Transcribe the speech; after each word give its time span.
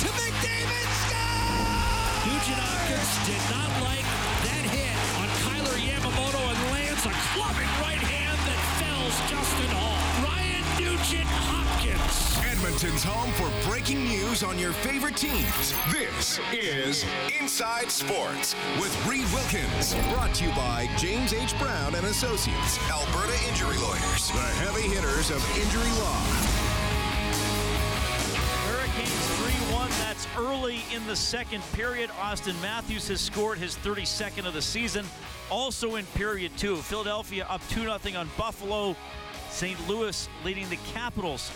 to 0.00 0.08
McDavid. 0.08 0.88
Score! 1.06 1.54
Nugent 2.26 2.58
Hopkins 2.58 3.12
did 3.28 3.42
not 3.52 3.70
like 3.84 4.06
that 4.48 4.64
hit 4.74 4.96
on 5.20 5.28
Kailer 5.44 5.78
Yamamoto 5.78 6.40
and 6.40 6.60
lands 6.72 7.06
a 7.06 7.12
clubbing 7.30 7.72
right 7.78 8.02
hand 8.02 8.38
that 8.48 8.60
fells 8.80 9.16
Justin 9.30 9.70
Holl. 9.76 9.94
Ryan 10.24 10.64
Nugent 10.82 11.30
Hopkins. 11.46 12.34
Edmonton's 12.42 13.04
home 13.04 13.30
for 13.38 13.50
breaking 13.68 14.02
news 14.04 14.42
on 14.42 14.58
your 14.58 14.72
favorite 14.72 15.16
teams. 15.16 15.74
This 15.92 16.40
is 16.52 17.04
Inside 17.38 17.90
Sports 17.90 18.56
with 18.80 18.90
Reid 19.06 19.26
Wilkins. 19.32 19.94
Brought 20.12 20.34
to 20.34 20.44
you 20.44 20.50
by 20.52 20.88
James 20.96 21.32
H. 21.32 21.56
Brown 21.58 21.94
and 21.94 22.06
Associates, 22.06 22.78
Alberta 22.90 23.36
Injury 23.48 23.76
Lawyers, 23.78 24.28
the 24.32 24.48
heavy 24.64 24.88
hitters 24.88 25.30
of 25.30 25.44
injury 25.56 25.92
law. 26.00 26.43
In 30.94 31.04
the 31.08 31.16
second 31.16 31.60
period. 31.72 32.08
Auston 32.10 32.54
Matthews 32.62 33.08
has 33.08 33.20
scored 33.20 33.58
his 33.58 33.74
32nd 33.78 34.46
of 34.46 34.54
the 34.54 34.62
season. 34.62 35.04
Also 35.50 35.96
in 35.96 36.06
period 36.14 36.52
two, 36.56 36.76
Philadelphia 36.76 37.44
up 37.50 37.60
2 37.70 37.80
0 37.80 37.98
on 38.16 38.30
Buffalo. 38.38 38.94
St. 39.50 39.88
Louis 39.88 40.28
leading 40.44 40.68
the 40.70 40.78
Capitals 40.92 41.50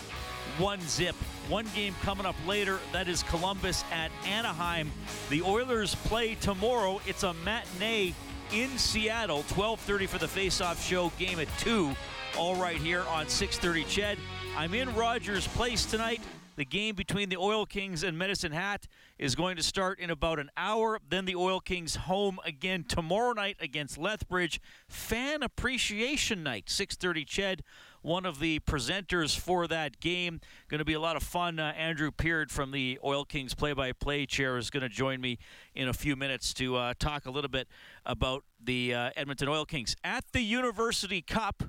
one 0.57 0.81
zip. 0.81 1.15
One 1.47 1.65
game 1.73 1.95
coming 2.01 2.25
up 2.25 2.35
later. 2.45 2.79
That 2.91 3.07
is 3.07 3.23
Columbus 3.23 3.85
at 3.93 4.11
Anaheim. 4.27 4.91
The 5.29 5.41
Oilers 5.41 5.95
play 5.95 6.35
tomorrow. 6.35 6.99
It's 7.07 7.23
a 7.23 7.33
matinee 7.33 8.15
in 8.51 8.77
Seattle. 8.77 9.43
12:30 9.43 10.05
for 10.05 10.17
the 10.17 10.27
face-off 10.27 10.85
show. 10.85 11.13
Game 11.17 11.39
at 11.39 11.47
two. 11.59 11.95
All 12.37 12.57
right 12.57 12.77
here 12.77 13.03
on 13.03 13.27
6:30. 13.27 13.85
Ched. 13.85 14.17
I'm 14.57 14.73
in 14.73 14.93
Rogers 14.95 15.47
Place 15.47 15.85
tonight. 15.85 16.19
The 16.59 16.65
game 16.65 16.95
between 16.95 17.29
the 17.29 17.37
Oil 17.37 17.65
Kings 17.65 18.03
and 18.03 18.17
Medicine 18.17 18.51
Hat 18.51 18.85
is 19.17 19.33
going 19.33 19.55
to 19.55 19.63
start 19.63 19.97
in 19.97 20.09
about 20.09 20.39
an 20.39 20.51
hour. 20.57 20.99
Then 21.09 21.23
the 21.23 21.37
Oil 21.37 21.61
Kings 21.61 21.95
home 21.95 22.37
again 22.43 22.83
tomorrow 22.83 23.31
night 23.31 23.55
against 23.61 23.97
Lethbridge. 23.97 24.59
Fan 24.89 25.41
Appreciation 25.41 26.43
Night, 26.43 26.65
6:30. 26.65 27.25
Ched, 27.25 27.61
one 28.01 28.25
of 28.25 28.41
the 28.41 28.59
presenters 28.59 29.39
for 29.39 29.67
that 29.67 30.01
game. 30.01 30.41
Going 30.67 30.79
to 30.79 30.85
be 30.85 30.95
a 30.95 30.99
lot 30.99 31.15
of 31.15 31.23
fun. 31.23 31.59
Uh, 31.59 31.71
Andrew 31.77 32.11
Peard 32.11 32.51
from 32.51 32.71
the 32.71 32.99
Oil 33.05 33.23
Kings 33.23 33.53
play-by-play 33.53 34.25
chair 34.25 34.57
is 34.57 34.69
going 34.69 34.83
to 34.83 34.89
join 34.89 35.21
me 35.21 35.37
in 35.73 35.87
a 35.87 35.93
few 35.93 36.17
minutes 36.17 36.53
to 36.55 36.75
uh, 36.75 36.93
talk 36.99 37.25
a 37.25 37.31
little 37.31 37.49
bit 37.49 37.69
about 38.05 38.43
the 38.61 38.93
uh, 38.93 39.11
Edmonton 39.15 39.47
Oil 39.47 39.63
Kings 39.63 39.95
at 40.03 40.25
the 40.33 40.41
University 40.41 41.21
Cup. 41.21 41.63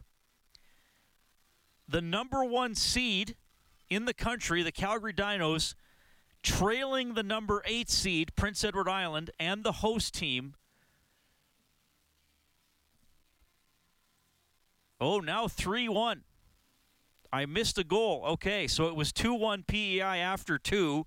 The 1.86 2.00
number 2.00 2.44
one 2.44 2.74
seed 2.74 3.36
in 3.90 4.04
the 4.04 4.14
country, 4.14 4.62
the 4.62 4.72
Calgary 4.72 5.12
Dinos, 5.12 5.74
trailing 6.42 7.14
the 7.14 7.22
number 7.22 7.62
eight 7.66 7.90
seed, 7.90 8.34
Prince 8.36 8.64
Edward 8.64 8.88
Island, 8.88 9.30
and 9.38 9.64
the 9.64 9.72
host 9.72 10.14
team. 10.14 10.54
Oh, 15.00 15.18
now 15.18 15.48
3 15.48 15.88
1. 15.88 16.22
I 17.32 17.46
missed 17.46 17.78
a 17.78 17.84
goal. 17.84 18.22
Okay, 18.26 18.66
so 18.66 18.86
it 18.86 18.96
was 18.96 19.12
2 19.12 19.34
1 19.34 19.64
PEI 19.64 20.00
after 20.00 20.58
two. 20.58 21.06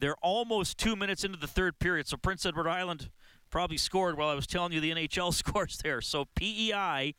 They're 0.00 0.16
almost 0.16 0.78
two 0.78 0.96
minutes 0.96 1.22
into 1.22 1.38
the 1.38 1.46
third 1.46 1.78
period. 1.78 2.08
So 2.08 2.16
Prince 2.16 2.44
Edward 2.44 2.68
Island 2.68 3.10
probably 3.50 3.76
scored 3.76 4.16
while 4.16 4.28
I 4.28 4.34
was 4.34 4.46
telling 4.46 4.72
you 4.72 4.80
the 4.80 4.90
NHL 4.90 5.32
scores 5.34 5.78
there. 5.78 6.00
So 6.00 6.26
PEI 6.34 7.14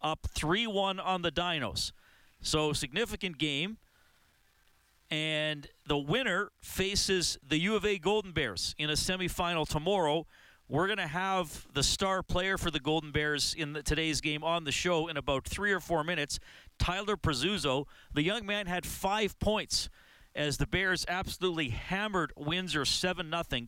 up 0.00 0.26
3 0.32 0.66
1 0.66 1.00
on 1.00 1.22
the 1.22 1.30
Dinos. 1.30 1.92
So 2.40 2.72
significant 2.72 3.38
game 3.38 3.78
and 5.14 5.68
the 5.86 5.96
winner 5.96 6.50
faces 6.60 7.38
the 7.46 7.56
U 7.58 7.76
of 7.76 7.84
A 7.84 7.98
Golden 7.98 8.32
Bears 8.32 8.74
in 8.78 8.90
a 8.90 8.94
semifinal 8.94 9.64
tomorrow. 9.64 10.26
We're 10.68 10.86
going 10.86 10.98
to 10.98 11.06
have 11.06 11.68
the 11.72 11.84
star 11.84 12.24
player 12.24 12.58
for 12.58 12.72
the 12.72 12.80
Golden 12.80 13.12
Bears 13.12 13.54
in 13.56 13.74
the, 13.74 13.82
today's 13.84 14.20
game 14.20 14.42
on 14.42 14.64
the 14.64 14.72
show 14.72 15.06
in 15.06 15.16
about 15.16 15.44
three 15.44 15.70
or 15.70 15.78
four 15.78 16.02
minutes. 16.02 16.40
Tyler 16.80 17.16
Preziuso. 17.16 17.84
The 18.12 18.22
young 18.22 18.44
man 18.44 18.66
had 18.66 18.84
five 18.84 19.38
points 19.38 19.88
as 20.34 20.56
the 20.56 20.66
Bears 20.66 21.06
absolutely 21.06 21.68
hammered 21.68 22.32
Windsor 22.36 22.84
7 22.84 23.30
0. 23.30 23.66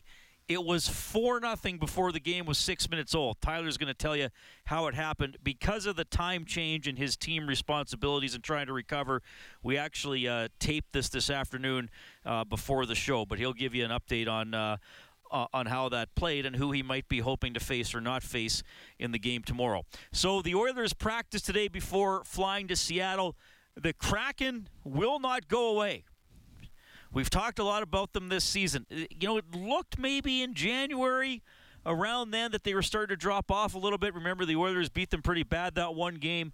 It 0.48 0.64
was 0.64 0.86
4 0.86 1.40
0 1.40 1.78
before 1.80 2.12
the 2.12 2.20
game 2.20 2.46
was 2.46 2.56
six 2.56 2.88
minutes 2.88 3.16
old. 3.16 3.40
Tyler's 3.40 3.76
going 3.76 3.88
to 3.88 3.94
tell 3.94 4.16
you 4.16 4.28
how 4.66 4.86
it 4.86 4.94
happened. 4.94 5.38
Because 5.42 5.86
of 5.86 5.96
the 5.96 6.04
time 6.04 6.44
change 6.44 6.86
and 6.86 6.96
his 6.96 7.16
team 7.16 7.48
responsibilities 7.48 8.36
and 8.36 8.44
trying 8.44 8.66
to 8.66 8.72
recover, 8.72 9.22
we 9.64 9.76
actually 9.76 10.28
uh, 10.28 10.46
taped 10.60 10.92
this 10.92 11.08
this 11.08 11.30
afternoon 11.30 11.90
uh, 12.24 12.44
before 12.44 12.86
the 12.86 12.94
show, 12.94 13.26
but 13.26 13.38
he'll 13.38 13.52
give 13.52 13.74
you 13.74 13.84
an 13.84 13.90
update 13.90 14.28
on. 14.28 14.54
Uh, 14.54 14.76
uh, 15.32 15.44
on 15.52 15.66
how 15.66 15.88
that 15.88 16.14
played 16.14 16.46
and 16.46 16.54
who 16.54 16.70
he 16.70 16.84
might 16.84 17.08
be 17.08 17.18
hoping 17.18 17.52
to 17.52 17.58
face 17.58 17.96
or 17.96 18.00
not 18.00 18.22
face 18.22 18.62
in 19.00 19.10
the 19.10 19.18
game 19.18 19.42
tomorrow. 19.42 19.84
So 20.12 20.40
the 20.40 20.54
Oilers 20.54 20.92
practice 20.92 21.42
today 21.42 21.66
before 21.66 22.22
flying 22.22 22.68
to 22.68 22.76
Seattle. 22.76 23.34
The 23.74 23.92
Kraken 23.92 24.68
will 24.84 25.18
not 25.18 25.48
go 25.48 25.68
away. 25.68 26.04
We've 27.12 27.30
talked 27.30 27.58
a 27.58 27.64
lot 27.64 27.82
about 27.82 28.12
them 28.12 28.28
this 28.28 28.44
season. 28.44 28.86
You 28.90 29.28
know, 29.28 29.36
it 29.38 29.44
looked 29.54 29.98
maybe 29.98 30.42
in 30.42 30.54
January 30.54 31.42
around 31.84 32.32
then 32.32 32.50
that 32.52 32.64
they 32.64 32.74
were 32.74 32.82
starting 32.82 33.14
to 33.14 33.16
drop 33.16 33.50
off 33.50 33.74
a 33.74 33.78
little 33.78 33.98
bit. 33.98 34.14
Remember, 34.14 34.44
the 34.44 34.56
Oilers 34.56 34.88
beat 34.88 35.10
them 35.10 35.22
pretty 35.22 35.44
bad 35.44 35.76
that 35.76 35.94
one 35.94 36.16
game, 36.16 36.52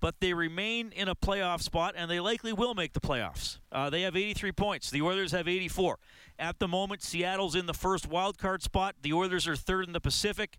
but 0.00 0.20
they 0.20 0.32
remain 0.32 0.90
in 0.92 1.08
a 1.08 1.14
playoff 1.14 1.60
spot, 1.62 1.94
and 1.96 2.10
they 2.10 2.18
likely 2.18 2.52
will 2.52 2.74
make 2.74 2.94
the 2.94 3.00
playoffs. 3.00 3.58
Uh, 3.70 3.90
they 3.90 4.02
have 4.02 4.16
83 4.16 4.52
points. 4.52 4.90
The 4.90 5.02
Oilers 5.02 5.32
have 5.32 5.46
84. 5.46 5.98
At 6.38 6.58
the 6.58 6.68
moment, 6.68 7.02
Seattle's 7.02 7.54
in 7.54 7.66
the 7.66 7.74
first 7.74 8.08
wild 8.08 8.38
card 8.38 8.62
spot. 8.62 8.96
The 9.02 9.12
Oilers 9.12 9.46
are 9.46 9.56
third 9.56 9.86
in 9.86 9.92
the 9.92 10.00
Pacific. 10.00 10.56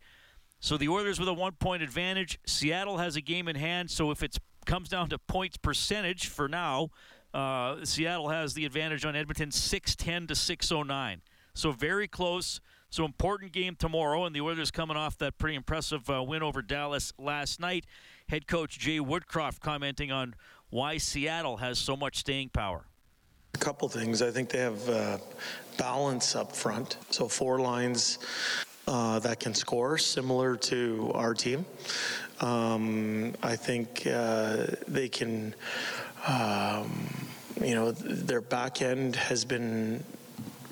So 0.59 0.77
the 0.77 0.89
Oilers 0.89 1.19
with 1.19 1.27
a 1.27 1.33
one 1.33 1.53
point 1.53 1.81
advantage. 1.81 2.39
Seattle 2.45 2.99
has 2.99 3.15
a 3.15 3.21
game 3.21 3.47
in 3.47 3.55
hand. 3.55 3.89
So 3.89 4.11
if 4.11 4.21
it 4.21 4.37
comes 4.67 4.89
down 4.89 5.09
to 5.09 5.17
points 5.17 5.57
percentage 5.57 6.27
for 6.27 6.47
now, 6.47 6.89
uh, 7.33 7.77
Seattle 7.83 8.29
has 8.29 8.53
the 8.53 8.65
advantage 8.65 9.05
on 9.05 9.15
Edmonton 9.15 9.51
610 9.51 10.27
to 10.27 10.35
609. 10.35 11.21
So 11.53 11.71
very 11.71 12.07
close. 12.07 12.59
So 12.89 13.05
important 13.05 13.53
game 13.53 13.75
tomorrow, 13.75 14.25
and 14.25 14.35
the 14.35 14.41
Oilers 14.41 14.69
coming 14.69 14.97
off 14.97 15.17
that 15.19 15.37
pretty 15.37 15.55
impressive 15.55 16.09
uh, 16.09 16.21
win 16.21 16.43
over 16.43 16.61
Dallas 16.61 17.13
last 17.17 17.59
night. 17.59 17.85
Head 18.27 18.47
coach 18.47 18.77
Jay 18.79 18.99
Woodcroft 18.99 19.61
commenting 19.61 20.11
on 20.11 20.35
why 20.69 20.97
Seattle 20.97 21.57
has 21.57 21.79
so 21.79 21.95
much 21.95 22.17
staying 22.17 22.49
power. 22.49 22.85
A 23.53 23.57
couple 23.57 23.87
things. 23.87 24.21
I 24.21 24.29
think 24.29 24.49
they 24.49 24.59
have 24.59 24.89
uh, 24.89 25.17
balance 25.77 26.35
up 26.35 26.53
front. 26.53 26.97
So 27.11 27.29
four 27.29 27.59
lines 27.59 28.19
uh, 28.87 29.19
that 29.19 29.39
can 29.39 29.53
score, 29.53 29.97
similar 29.97 30.57
to 30.57 31.11
our 31.13 31.33
team. 31.33 31.65
Um, 32.41 33.33
I 33.43 33.55
think 33.55 34.05
uh, 34.07 34.67
they 34.87 35.07
can. 35.07 35.55
Um, 36.27 37.07
you 37.61 37.75
know, 37.75 37.91
their 37.91 38.41
back 38.41 38.81
end 38.81 39.15
has 39.15 39.45
been 39.45 40.03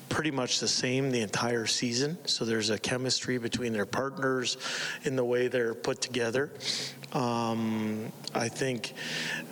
pretty 0.08 0.30
much 0.30 0.58
the 0.58 0.68
same 0.68 1.10
the 1.10 1.20
entire 1.20 1.66
season. 1.66 2.18
So 2.26 2.44
there's 2.44 2.70
a 2.70 2.78
chemistry 2.78 3.38
between 3.38 3.72
their 3.72 3.86
partners 3.86 4.56
in 5.04 5.16
the 5.16 5.24
way 5.24 5.48
they're 5.48 5.74
put 5.74 6.00
together. 6.00 6.50
Um, 7.12 8.12
I 8.34 8.48
think, 8.48 8.94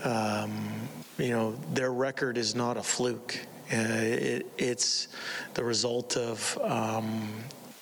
um, 0.05 0.69
you 1.17 1.31
know, 1.31 1.53
their 1.73 1.93
record 1.93 2.37
is 2.39 2.55
not 2.55 2.77
a 2.77 2.83
fluke. 2.83 3.39
Uh, 3.73 3.77
it, 3.77 4.47
it's 4.59 5.09
the 5.55 5.63
result 5.63 6.17
of, 6.17 6.59
um, 6.63 7.29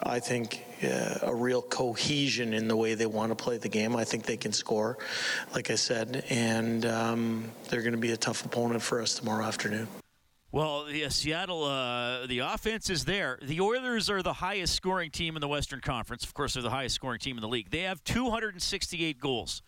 I 0.03 0.21
think, 0.21 0.66
uh, 0.83 1.19
a 1.23 1.35
real 1.35 1.63
cohesion 1.63 2.53
in 2.53 2.69
the 2.69 2.77
way 2.77 2.95
they 2.95 3.07
want 3.07 3.31
to 3.31 3.37
play 3.37 3.57
the 3.59 3.69
game. 3.69 3.97
I 3.97 4.05
think 4.05 4.25
they 4.25 4.37
can 4.37 4.53
score, 4.53 4.99
like 5.55 5.71
I 5.71 5.75
said, 5.77 6.25
and 6.29 6.85
um, 6.87 7.51
they're 7.69 7.83
going 7.83 7.93
to 7.93 7.99
be 7.99 8.13
a 8.13 8.17
tough 8.17 8.45
opponent 8.45 8.83
for 8.83 9.01
us 9.01 9.15
tomorrow 9.15 9.45
afternoon. 9.45 9.89
Well, 10.53 10.89
yeah, 10.91 11.09
Seattle, 11.09 11.65
uh, 11.65 12.27
the 12.27 12.39
offense 12.39 12.89
is 12.89 13.05
there. 13.05 13.39
The 13.43 13.61
Oilers 13.61 14.09
are 14.09 14.23
the 14.23 14.33
highest 14.33 14.75
scoring 14.75 15.11
team 15.11 15.37
in 15.37 15.41
the 15.41 15.49
Western 15.49 15.81
Conference. 15.81 16.25
Of 16.25 16.33
course, 16.35 16.55
they're 16.55 16.63
the 16.63 16.71
highest 16.71 16.95
scoring 16.95 17.19
team 17.19 17.37
in 17.37 17.43
the 17.43 17.49
league. 17.49 17.71
They 17.71 17.81
have 17.81 18.03
268 18.05 19.21
goals. 19.21 19.61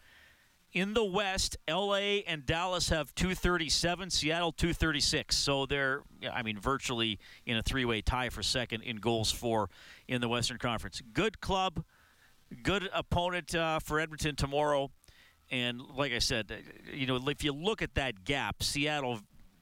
In 0.78 0.94
the 0.94 1.04
West, 1.04 1.56
LA 1.68 2.20
and 2.28 2.46
Dallas 2.46 2.90
have 2.90 3.12
237, 3.16 4.10
Seattle 4.10 4.52
236. 4.52 5.36
So 5.36 5.66
they're, 5.66 6.02
I 6.32 6.44
mean, 6.44 6.56
virtually 6.56 7.18
in 7.44 7.56
a 7.56 7.62
three 7.62 7.84
way 7.84 8.00
tie 8.00 8.28
for 8.28 8.44
second 8.44 8.82
in 8.82 8.98
goals 8.98 9.32
for 9.32 9.70
in 10.06 10.20
the 10.20 10.28
Western 10.28 10.58
Conference. 10.58 11.02
Good 11.12 11.40
club, 11.40 11.82
good 12.62 12.88
opponent 12.94 13.56
uh, 13.56 13.80
for 13.80 13.98
Edmonton 13.98 14.36
tomorrow. 14.36 14.92
And 15.50 15.82
like 15.96 16.12
I 16.12 16.20
said, 16.20 16.52
you 16.94 17.08
know, 17.08 17.18
if 17.26 17.42
you 17.42 17.50
look 17.50 17.82
at 17.82 17.96
that 17.96 18.22
gap, 18.22 18.62
Seattle, 18.62 19.18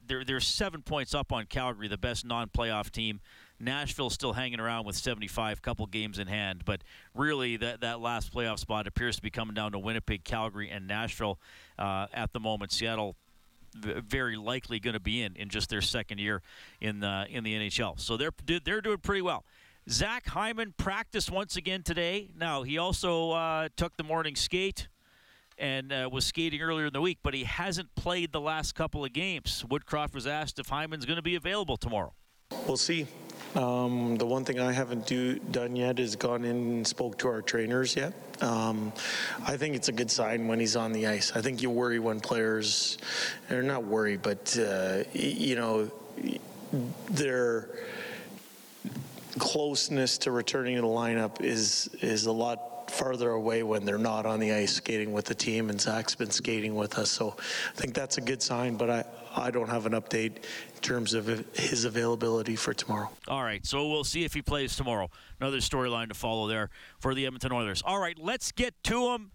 they're, 0.06 0.22
they're 0.22 0.38
seven 0.38 0.82
points 0.82 1.14
up 1.14 1.32
on 1.32 1.46
Calgary, 1.46 1.88
the 1.88 1.96
best 1.96 2.26
non 2.26 2.50
playoff 2.50 2.90
team. 2.90 3.20
Nashville's 3.58 4.14
still 4.14 4.32
hanging 4.32 4.60
around 4.60 4.86
with 4.86 4.96
75, 4.96 5.62
couple 5.62 5.86
games 5.86 6.18
in 6.18 6.26
hand. 6.26 6.62
But 6.64 6.82
really, 7.14 7.56
that, 7.56 7.80
that 7.80 8.00
last 8.00 8.32
playoff 8.32 8.58
spot 8.58 8.86
appears 8.86 9.16
to 9.16 9.22
be 9.22 9.30
coming 9.30 9.54
down 9.54 9.72
to 9.72 9.78
Winnipeg, 9.78 10.24
Calgary, 10.24 10.70
and 10.70 10.86
Nashville 10.86 11.38
uh, 11.78 12.06
at 12.12 12.32
the 12.32 12.40
moment. 12.40 12.72
Seattle 12.72 13.16
very 13.74 14.36
likely 14.36 14.80
going 14.80 14.94
to 14.94 15.00
be 15.00 15.22
in 15.22 15.36
in 15.36 15.48
just 15.48 15.68
their 15.68 15.82
second 15.82 16.18
year 16.18 16.40
in 16.80 17.00
the 17.00 17.26
in 17.30 17.44
the 17.44 17.54
NHL. 17.54 17.98
So 18.00 18.16
they're 18.16 18.32
they're 18.64 18.80
doing 18.80 18.98
pretty 18.98 19.22
well. 19.22 19.44
Zach 19.88 20.26
Hyman 20.28 20.74
practiced 20.76 21.30
once 21.30 21.56
again 21.56 21.82
today. 21.82 22.30
Now 22.36 22.62
he 22.62 22.78
also 22.78 23.32
uh, 23.32 23.68
took 23.76 23.96
the 23.96 24.02
morning 24.02 24.34
skate 24.34 24.88
and 25.58 25.92
uh, 25.92 26.08
was 26.10 26.26
skating 26.26 26.60
earlier 26.60 26.86
in 26.86 26.92
the 26.92 27.00
week, 27.00 27.18
but 27.22 27.34
he 27.34 27.44
hasn't 27.44 27.94
played 27.94 28.32
the 28.32 28.40
last 28.40 28.74
couple 28.74 29.04
of 29.04 29.12
games. 29.12 29.64
Woodcroft 29.68 30.14
was 30.14 30.26
asked 30.26 30.58
if 30.58 30.68
Hyman's 30.68 31.06
going 31.06 31.16
to 31.16 31.22
be 31.22 31.34
available 31.34 31.76
tomorrow. 31.76 32.14
We'll 32.66 32.76
see. 32.76 33.06
Um, 33.56 34.16
the 34.16 34.26
one 34.26 34.44
thing 34.44 34.60
I 34.60 34.70
haven't 34.70 35.06
do, 35.06 35.38
done 35.38 35.76
yet 35.76 35.98
is 35.98 36.14
gone 36.14 36.44
in 36.44 36.56
and 36.56 36.86
spoke 36.86 37.16
to 37.18 37.28
our 37.28 37.40
trainers 37.40 37.96
yet. 37.96 38.12
Um, 38.42 38.92
I 39.46 39.56
think 39.56 39.74
it's 39.74 39.88
a 39.88 39.92
good 39.92 40.10
sign 40.10 40.46
when 40.46 40.60
he's 40.60 40.76
on 40.76 40.92
the 40.92 41.06
ice. 41.06 41.32
I 41.34 41.40
think 41.40 41.62
you 41.62 41.70
worry 41.70 41.98
when 41.98 42.20
players, 42.20 42.98
or 43.50 43.62
not 43.62 43.84
worry, 43.84 44.18
but 44.18 44.54
uh, 44.58 45.04
you 45.14 45.56
know, 45.56 45.90
their 47.08 47.70
closeness 49.38 50.18
to 50.18 50.30
returning 50.30 50.76
to 50.76 50.82
the 50.82 50.86
lineup 50.86 51.40
is 51.40 51.88
is 52.02 52.26
a 52.26 52.32
lot 52.32 52.75
farther 52.90 53.30
away 53.30 53.62
when 53.62 53.84
they're 53.84 53.98
not 53.98 54.26
on 54.26 54.40
the 54.40 54.52
ice 54.52 54.74
skating 54.74 55.12
with 55.12 55.24
the 55.24 55.34
team, 55.34 55.70
and 55.70 55.80
Zach's 55.80 56.14
been 56.14 56.30
skating 56.30 56.74
with 56.74 56.98
us. 56.98 57.10
So 57.10 57.36
I 57.38 57.80
think 57.80 57.94
that's 57.94 58.18
a 58.18 58.20
good 58.20 58.42
sign, 58.42 58.76
but 58.76 58.90
I, 58.90 59.04
I 59.36 59.50
don't 59.50 59.68
have 59.68 59.86
an 59.86 59.92
update 59.92 60.36
in 60.36 60.80
terms 60.82 61.14
of 61.14 61.26
his 61.54 61.84
availability 61.84 62.56
for 62.56 62.74
tomorrow. 62.74 63.10
All 63.28 63.42
right, 63.42 63.64
so 63.64 63.88
we'll 63.88 64.04
see 64.04 64.24
if 64.24 64.34
he 64.34 64.42
plays 64.42 64.76
tomorrow. 64.76 65.10
Another 65.40 65.58
storyline 65.58 66.08
to 66.08 66.14
follow 66.14 66.48
there 66.48 66.70
for 66.98 67.14
the 67.14 67.26
Edmonton 67.26 67.52
Oilers. 67.52 67.82
All 67.84 67.98
right, 67.98 68.18
let's 68.18 68.52
get 68.52 68.74
to 68.84 69.08
him. 69.08 69.32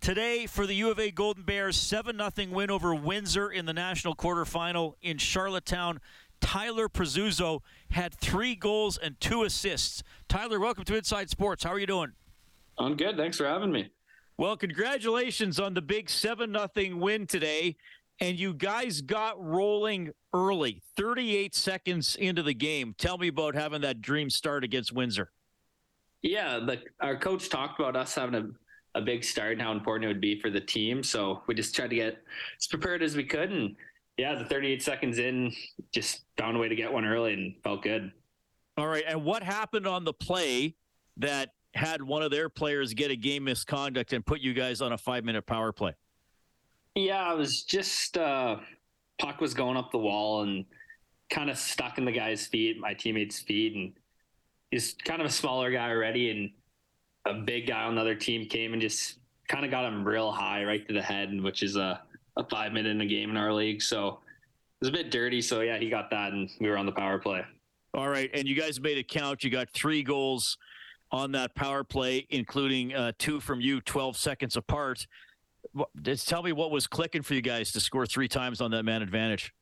Today 0.00 0.46
for 0.46 0.64
the 0.64 0.74
U 0.74 0.90
of 0.90 1.00
A 1.00 1.10
Golden 1.10 1.42
Bears, 1.42 1.76
7 1.76 2.16
0 2.16 2.48
win 2.50 2.70
over 2.70 2.94
Windsor 2.94 3.50
in 3.50 3.66
the 3.66 3.72
national 3.72 4.14
quarterfinal 4.14 4.94
in 5.02 5.18
Charlottetown. 5.18 6.00
Tyler 6.40 6.88
Preziuso 6.88 7.62
had 7.90 8.14
three 8.14 8.54
goals 8.54 8.96
and 8.96 9.20
two 9.20 9.42
assists. 9.42 10.02
Tyler, 10.28 10.60
welcome 10.60 10.84
to 10.84 10.96
Inside 10.96 11.30
Sports. 11.30 11.64
How 11.64 11.72
are 11.72 11.78
you 11.78 11.86
doing? 11.86 12.12
I'm 12.78 12.96
good. 12.96 13.16
Thanks 13.16 13.36
for 13.36 13.46
having 13.46 13.72
me. 13.72 13.90
Well, 14.36 14.56
congratulations 14.56 15.58
on 15.58 15.74
the 15.74 15.82
big 15.82 16.08
7 16.08 16.54
0 16.74 16.96
win 16.96 17.26
today. 17.26 17.76
And 18.20 18.38
you 18.38 18.52
guys 18.52 19.00
got 19.00 19.42
rolling 19.42 20.10
early, 20.34 20.82
38 20.96 21.54
seconds 21.54 22.16
into 22.16 22.42
the 22.42 22.54
game. 22.54 22.94
Tell 22.98 23.16
me 23.16 23.28
about 23.28 23.54
having 23.54 23.80
that 23.82 24.02
dream 24.02 24.28
start 24.28 24.64
against 24.64 24.92
Windsor. 24.92 25.30
Yeah, 26.22 26.58
the, 26.58 26.82
our 27.00 27.16
coach 27.16 27.48
talked 27.48 27.78
about 27.78 27.94
us 27.94 28.14
having 28.16 28.34
a, 28.34 28.98
a 28.98 29.02
big 29.02 29.22
start 29.22 29.52
and 29.52 29.62
how 29.62 29.70
important 29.70 30.04
it 30.04 30.08
would 30.08 30.20
be 30.20 30.40
for 30.40 30.50
the 30.50 30.60
team. 30.60 31.04
So 31.04 31.42
we 31.46 31.54
just 31.54 31.76
tried 31.76 31.90
to 31.90 31.96
get 31.96 32.18
as 32.58 32.66
prepared 32.66 33.04
as 33.04 33.14
we 33.14 33.22
could. 33.22 33.52
And 33.52 33.76
yeah, 34.16 34.34
the 34.34 34.44
38 34.44 34.82
seconds 34.82 35.18
in, 35.18 35.52
just 35.92 36.22
found 36.36 36.56
a 36.56 36.60
way 36.60 36.68
to 36.68 36.74
get 36.74 36.92
one 36.92 37.04
early 37.04 37.34
and 37.34 37.54
felt 37.62 37.82
good. 37.82 38.10
All 38.76 38.88
right. 38.88 39.04
And 39.06 39.24
what 39.24 39.44
happened 39.44 39.86
on 39.86 40.04
the 40.04 40.12
play 40.12 40.74
that 41.18 41.50
had 41.74 42.02
one 42.02 42.22
of 42.22 42.30
their 42.30 42.48
players 42.48 42.94
get 42.94 43.10
a 43.10 43.16
game 43.16 43.44
misconduct 43.44 44.12
and 44.12 44.24
put 44.24 44.40
you 44.40 44.54
guys 44.54 44.80
on 44.80 44.92
a 44.92 44.98
five 44.98 45.24
minute 45.24 45.46
power 45.46 45.72
play? 45.72 45.94
Yeah, 46.94 47.24
I 47.24 47.34
was 47.34 47.62
just 47.62 48.18
uh, 48.18 48.56
puck 49.18 49.40
was 49.40 49.54
going 49.54 49.76
up 49.76 49.92
the 49.92 49.98
wall 49.98 50.42
and 50.42 50.64
kind 51.30 51.50
of 51.50 51.58
stuck 51.58 51.98
in 51.98 52.04
the 52.04 52.12
guy's 52.12 52.46
feet, 52.46 52.78
my 52.80 52.94
teammate's 52.94 53.38
feet, 53.40 53.74
and 53.74 53.92
he's 54.70 54.94
kind 55.04 55.20
of 55.20 55.26
a 55.26 55.30
smaller 55.30 55.70
guy 55.70 55.90
already, 55.90 56.30
and 56.30 56.50
a 57.26 57.40
big 57.42 57.66
guy 57.66 57.84
on 57.84 57.94
the 57.94 58.00
other 58.00 58.14
team 58.14 58.48
came 58.48 58.72
and 58.72 58.82
just 58.82 59.18
kind 59.48 59.64
of 59.64 59.70
got 59.70 59.84
him 59.84 60.06
real 60.06 60.32
high 60.32 60.64
right 60.64 60.86
to 60.88 60.94
the 60.94 61.02
head, 61.02 61.40
which 61.40 61.62
is 61.62 61.76
a, 61.76 62.00
a 62.36 62.44
five 62.48 62.72
minute 62.72 62.90
in 62.90 63.00
a 63.00 63.06
game 63.06 63.30
in 63.30 63.36
our 63.36 63.52
league. 63.52 63.82
So 63.82 64.08
it 64.08 64.80
was 64.80 64.88
a 64.88 64.92
bit 64.92 65.10
dirty. 65.10 65.42
So 65.42 65.60
yeah, 65.60 65.78
he 65.78 65.90
got 65.90 66.10
that, 66.10 66.32
and 66.32 66.48
we 66.60 66.68
were 66.68 66.76
on 66.76 66.86
the 66.86 66.92
power 66.92 67.18
play. 67.18 67.42
All 67.94 68.08
right, 68.08 68.30
and 68.34 68.46
you 68.46 68.54
guys 68.54 68.80
made 68.80 68.98
it 68.98 69.08
count. 69.08 69.44
You 69.44 69.50
got 69.50 69.70
three 69.70 70.02
goals 70.02 70.56
on 71.10 71.32
that 71.32 71.54
power 71.54 71.84
play, 71.84 72.26
including 72.30 72.94
uh, 72.94 73.12
two 73.18 73.40
from 73.40 73.60
you, 73.60 73.80
12 73.80 74.16
seconds 74.16 74.56
apart. 74.56 75.06
Just 76.02 76.28
tell 76.28 76.42
me 76.42 76.52
what 76.52 76.70
was 76.70 76.86
clicking 76.86 77.22
for 77.22 77.34
you 77.34 77.42
guys 77.42 77.72
to 77.72 77.80
score 77.80 78.06
three 78.06 78.28
times 78.28 78.60
on 78.60 78.70
that 78.72 78.84
man 78.84 79.02
advantage. 79.02 79.52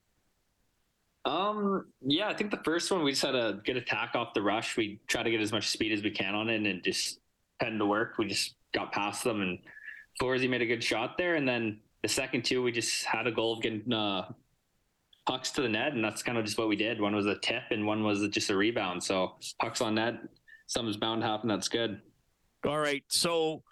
Um, 1.24 1.86
yeah, 2.02 2.28
I 2.28 2.34
think 2.34 2.52
the 2.52 2.60
first 2.64 2.90
one 2.90 3.02
we 3.02 3.10
just 3.10 3.22
had 3.22 3.34
a 3.34 3.60
good 3.64 3.76
attack 3.76 4.14
off 4.14 4.32
the 4.34 4.42
rush. 4.42 4.76
We 4.76 5.00
try 5.08 5.22
to 5.22 5.30
get 5.30 5.40
as 5.40 5.50
much 5.50 5.68
speed 5.68 5.92
as 5.92 6.02
we 6.02 6.10
can 6.10 6.34
on 6.34 6.48
it 6.48 6.64
and 6.64 6.84
just 6.84 7.18
heading 7.60 7.78
to 7.78 7.86
work. 7.86 8.18
We 8.18 8.26
just 8.26 8.54
got 8.72 8.92
past 8.92 9.24
them 9.24 9.40
and 9.40 9.58
Florzy 10.20 10.48
made 10.48 10.62
a 10.62 10.66
good 10.66 10.82
shot 10.82 11.18
there. 11.18 11.34
And 11.34 11.48
then 11.48 11.80
the 12.02 12.08
second 12.08 12.44
two, 12.44 12.62
we 12.62 12.72
just 12.72 13.04
had 13.04 13.26
a 13.26 13.32
goal 13.32 13.54
of 13.54 13.62
getting 13.62 13.92
uh, 13.92 14.30
pucks 15.26 15.50
to 15.52 15.62
the 15.62 15.68
net, 15.68 15.92
and 15.92 16.04
that's 16.04 16.22
kind 16.22 16.38
of 16.38 16.44
just 16.44 16.56
what 16.56 16.68
we 16.68 16.76
did. 16.76 17.00
One 17.00 17.14
was 17.14 17.26
a 17.26 17.36
tip, 17.38 17.64
and 17.70 17.84
one 17.84 18.02
was 18.02 18.26
just 18.28 18.50
a 18.50 18.56
rebound. 18.56 19.02
So 19.02 19.34
pucks 19.60 19.80
on 19.80 19.96
net, 19.96 20.14
something's 20.66 20.96
bound 20.96 21.22
to 21.22 21.26
happen. 21.26 21.48
That's 21.48 21.68
good. 21.68 22.00
All 22.66 22.78
right. 22.78 23.04
So 23.08 23.62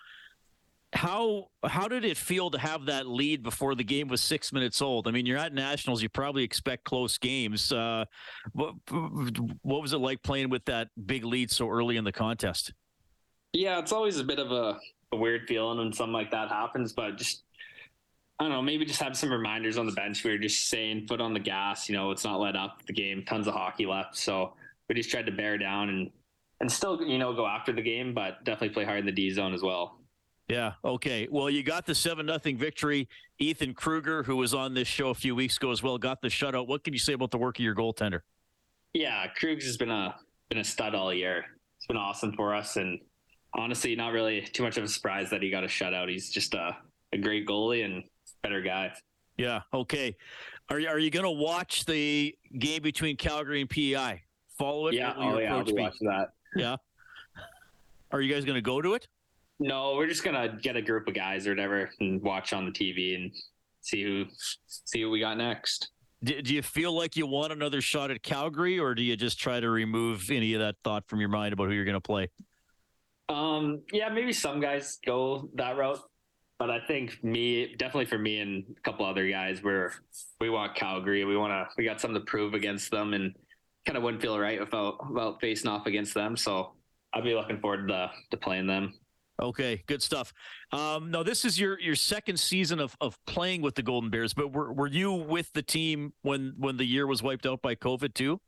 how 0.94 1.48
how 1.64 1.88
did 1.88 2.04
it 2.04 2.16
feel 2.16 2.50
to 2.50 2.58
have 2.58 2.86
that 2.86 3.06
lead 3.06 3.42
before 3.42 3.74
the 3.74 3.84
game 3.84 4.08
was 4.08 4.20
six 4.20 4.52
minutes 4.52 4.80
old? 4.80 5.08
I 5.08 5.10
mean, 5.10 5.26
you're 5.26 5.38
at 5.38 5.52
nationals. 5.52 6.02
You 6.02 6.08
probably 6.08 6.44
expect 6.44 6.84
close 6.84 7.18
games. 7.18 7.72
Uh, 7.72 8.04
what, 8.52 8.74
what 9.62 9.82
was 9.82 9.92
it 9.92 9.98
like 9.98 10.22
playing 10.22 10.50
with 10.50 10.64
that 10.66 10.88
big 11.06 11.24
lead 11.24 11.50
so 11.50 11.68
early 11.68 11.96
in 11.96 12.04
the 12.04 12.12
contest? 12.12 12.72
Yeah, 13.52 13.78
it's 13.78 13.92
always 13.92 14.18
a 14.18 14.24
bit 14.24 14.38
of 14.38 14.52
a, 14.52 14.78
a 15.12 15.16
weird 15.16 15.48
feeling 15.48 15.78
when 15.78 15.92
something 15.92 16.12
like 16.12 16.30
that 16.30 16.48
happens, 16.48 16.92
but 16.92 17.16
just 17.16 17.42
I 18.38 18.44
don't 18.44 18.52
know, 18.52 18.62
maybe 18.62 18.84
just 18.84 19.00
have 19.00 19.16
some 19.16 19.30
reminders 19.30 19.78
on 19.78 19.86
the 19.86 19.92
bench. 19.92 20.24
We 20.24 20.32
were 20.32 20.38
just 20.38 20.68
saying 20.68 21.06
foot 21.06 21.20
on 21.20 21.34
the 21.34 21.40
gas. 21.40 21.88
You 21.88 21.96
know, 21.96 22.10
it's 22.10 22.24
not 22.24 22.40
let 22.40 22.56
up 22.56 22.84
the 22.86 22.92
game. 22.92 23.24
Tons 23.24 23.46
of 23.46 23.54
hockey 23.54 23.86
left, 23.86 24.16
so 24.16 24.54
we 24.88 24.94
just 24.94 25.10
tried 25.10 25.26
to 25.26 25.32
bear 25.32 25.56
down 25.56 25.88
and 25.88 26.10
and 26.60 26.70
still, 26.70 27.02
you 27.02 27.18
know, 27.18 27.32
go 27.32 27.46
after 27.46 27.72
the 27.72 27.82
game, 27.82 28.14
but 28.14 28.44
definitely 28.44 28.70
play 28.70 28.84
hard 28.84 29.00
in 29.00 29.06
the 29.06 29.12
D 29.12 29.30
zone 29.30 29.54
as 29.54 29.62
well. 29.62 30.00
Yeah. 30.48 30.72
Okay. 30.84 31.26
Well, 31.30 31.48
you 31.48 31.62
got 31.62 31.86
the 31.86 31.94
seven 31.94 32.26
nothing 32.26 32.58
victory. 32.58 33.08
Ethan 33.38 33.74
Kruger, 33.74 34.22
who 34.22 34.36
was 34.36 34.52
on 34.52 34.74
this 34.74 34.86
show 34.86 35.08
a 35.08 35.14
few 35.14 35.34
weeks 35.34 35.56
ago 35.56 35.70
as 35.70 35.82
well, 35.82 35.96
got 35.96 36.20
the 36.20 36.28
shutout. 36.28 36.68
What 36.68 36.84
can 36.84 36.92
you 36.92 36.98
say 36.98 37.14
about 37.14 37.30
the 37.30 37.38
work 37.38 37.58
of 37.58 37.64
your 37.64 37.74
goaltender? 37.74 38.20
Yeah, 38.92 39.26
Krugs 39.40 39.64
has 39.64 39.76
been 39.76 39.90
a 39.90 40.14
been 40.50 40.58
a 40.58 40.64
stud 40.64 40.94
all 40.94 41.12
year. 41.12 41.44
It's 41.78 41.86
been 41.86 41.96
awesome 41.96 42.32
for 42.34 42.54
us, 42.54 42.76
and 42.76 43.00
honestly, 43.54 43.96
not 43.96 44.12
really 44.12 44.42
too 44.42 44.62
much 44.62 44.76
of 44.76 44.84
a 44.84 44.88
surprise 44.88 45.30
that 45.30 45.42
he 45.42 45.50
got 45.50 45.64
a 45.64 45.66
shutout. 45.66 46.08
He's 46.08 46.30
just 46.30 46.54
a, 46.54 46.76
a 47.12 47.18
great 47.18 47.46
goalie 47.46 47.84
and 47.84 48.04
better 48.42 48.60
guy. 48.60 48.92
Yeah. 49.36 49.62
Okay. 49.72 50.16
Are 50.70 50.78
you, 50.78 50.88
are 50.88 50.98
you 50.98 51.10
going 51.10 51.24
to 51.24 51.30
watch 51.30 51.84
the 51.84 52.34
game 52.58 52.82
between 52.82 53.16
Calgary 53.16 53.60
and 53.60 53.68
PEI? 53.68 54.22
Follow 54.56 54.88
it. 54.88 54.94
Yeah. 54.94 55.12
Oh 55.16 55.38
yeah. 55.38 55.56
I'll 55.56 55.64
be 55.64 55.72
watching 55.72 56.06
that. 56.08 56.28
Yeah. 56.56 56.76
Are 58.12 58.20
you 58.20 58.32
guys 58.32 58.44
going 58.44 58.56
to 58.56 58.62
go 58.62 58.80
to 58.80 58.94
it? 58.94 59.08
No, 59.60 59.94
we're 59.94 60.08
just 60.08 60.24
gonna 60.24 60.58
get 60.60 60.76
a 60.76 60.82
group 60.82 61.06
of 61.06 61.14
guys 61.14 61.46
or 61.46 61.50
whatever 61.50 61.90
and 62.00 62.20
watch 62.22 62.52
on 62.52 62.64
the 62.64 62.72
TV 62.72 63.14
and 63.14 63.32
see 63.80 64.02
who 64.02 64.24
see 64.66 65.04
what 65.04 65.12
we 65.12 65.20
got 65.20 65.38
next. 65.38 65.90
Do, 66.24 66.40
do 66.42 66.54
you 66.54 66.62
feel 66.62 66.92
like 66.92 67.16
you 67.16 67.26
want 67.26 67.52
another 67.52 67.80
shot 67.80 68.10
at 68.10 68.22
Calgary, 68.22 68.78
or 68.78 68.94
do 68.94 69.02
you 69.02 69.16
just 69.16 69.38
try 69.38 69.60
to 69.60 69.70
remove 69.70 70.30
any 70.30 70.54
of 70.54 70.60
that 70.60 70.76
thought 70.82 71.04
from 71.06 71.20
your 71.20 71.28
mind 71.28 71.52
about 71.52 71.68
who 71.68 71.74
you're 71.74 71.84
going 71.84 71.94
to 71.94 72.00
play? 72.00 72.30
Um, 73.28 73.82
yeah, 73.92 74.08
maybe 74.08 74.32
some 74.32 74.60
guys 74.60 74.98
go 75.04 75.48
that 75.54 75.76
route, 75.76 76.00
but 76.58 76.70
I 76.70 76.80
think 76.80 77.22
me, 77.22 77.74
definitely 77.76 78.06
for 78.06 78.18
me 78.18 78.40
and 78.40 78.64
a 78.76 78.80
couple 78.80 79.06
other 79.06 79.28
guys, 79.28 79.62
we're 79.62 79.92
we 80.40 80.50
want 80.50 80.74
Calgary. 80.74 81.24
We 81.24 81.36
want 81.36 81.52
to. 81.52 81.68
We 81.76 81.84
got 81.84 82.00
something 82.00 82.20
to 82.20 82.26
prove 82.26 82.54
against 82.54 82.90
them, 82.90 83.14
and 83.14 83.34
kind 83.86 83.96
of 83.96 84.02
wouldn't 84.02 84.22
feel 84.22 84.38
right 84.38 84.58
without 84.58 84.98
about 85.08 85.40
facing 85.40 85.70
off 85.70 85.86
against 85.86 86.14
them. 86.14 86.36
So 86.36 86.72
I'd 87.12 87.24
be 87.24 87.34
looking 87.34 87.60
forward 87.60 87.88
to 87.88 88.10
to 88.30 88.36
playing 88.36 88.66
them. 88.66 88.94
Okay, 89.42 89.82
good 89.86 90.00
stuff. 90.00 90.32
Um, 90.72 91.10
now, 91.10 91.22
this 91.24 91.44
is 91.44 91.58
your 91.58 91.78
your 91.80 91.96
second 91.96 92.38
season 92.38 92.78
of, 92.78 92.96
of 93.00 93.18
playing 93.26 93.62
with 93.62 93.74
the 93.74 93.82
Golden 93.82 94.10
Bears, 94.10 94.32
but 94.32 94.52
were 94.52 94.72
were 94.72 94.86
you 94.86 95.12
with 95.12 95.52
the 95.54 95.62
team 95.62 96.12
when 96.22 96.54
when 96.56 96.76
the 96.76 96.84
year 96.84 97.06
was 97.06 97.22
wiped 97.22 97.46
out 97.46 97.60
by 97.60 97.74
COVID 97.74 98.14
too? 98.14 98.40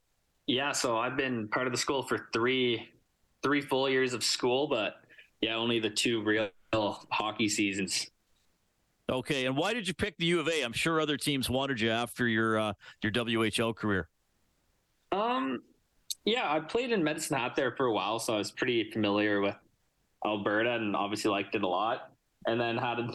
Yeah, 0.47 0.71
so 0.71 0.97
I've 0.97 1.16
been 1.16 1.49
part 1.49 1.66
of 1.66 1.73
the 1.73 1.78
school 1.78 2.05
for 2.05 2.28
three 2.33 2.88
three 3.43 3.61
full 3.61 3.90
years 3.90 4.12
of 4.12 4.23
school, 4.23 4.69
but 4.69 4.95
yeah, 5.40 5.57
only 5.57 5.81
the 5.81 5.90
two 5.90 6.23
real 6.23 6.50
hockey 7.11 7.49
seasons. 7.49 8.09
Okay, 9.11 9.47
and 9.47 9.57
why 9.57 9.73
did 9.73 9.87
you 9.87 9.95
pick 9.95 10.16
the 10.19 10.26
U 10.26 10.40
of 10.40 10.49
A? 10.49 10.62
I'm 10.62 10.73
sure 10.73 11.00
other 11.00 11.16
teams 11.16 11.50
wanted 11.50 11.81
you 11.81 11.90
after 11.90 12.28
your 12.28 12.59
uh, 12.59 12.73
your 13.02 13.12
WHL 13.12 13.75
career. 13.75 14.09
Um, 15.16 15.62
yeah, 16.25 16.52
I 16.52 16.61
played 16.61 16.92
in 16.92 17.02
Medicine 17.02 17.38
Hat 17.38 17.54
there 17.56 17.73
for 17.73 17.87
a 17.87 17.92
while, 17.92 18.18
so 18.18 18.35
I 18.35 18.38
was 18.38 18.50
pretty 18.50 18.90
familiar 18.90 19.40
with 19.40 19.54
Alberta 20.25 20.75
and 20.75 20.94
obviously 20.94 21.30
liked 21.30 21.54
it 21.54 21.62
a 21.62 21.68
lot. 21.68 22.11
And 22.46 22.61
then 22.61 22.76
had 22.76 22.99
a 22.99 23.14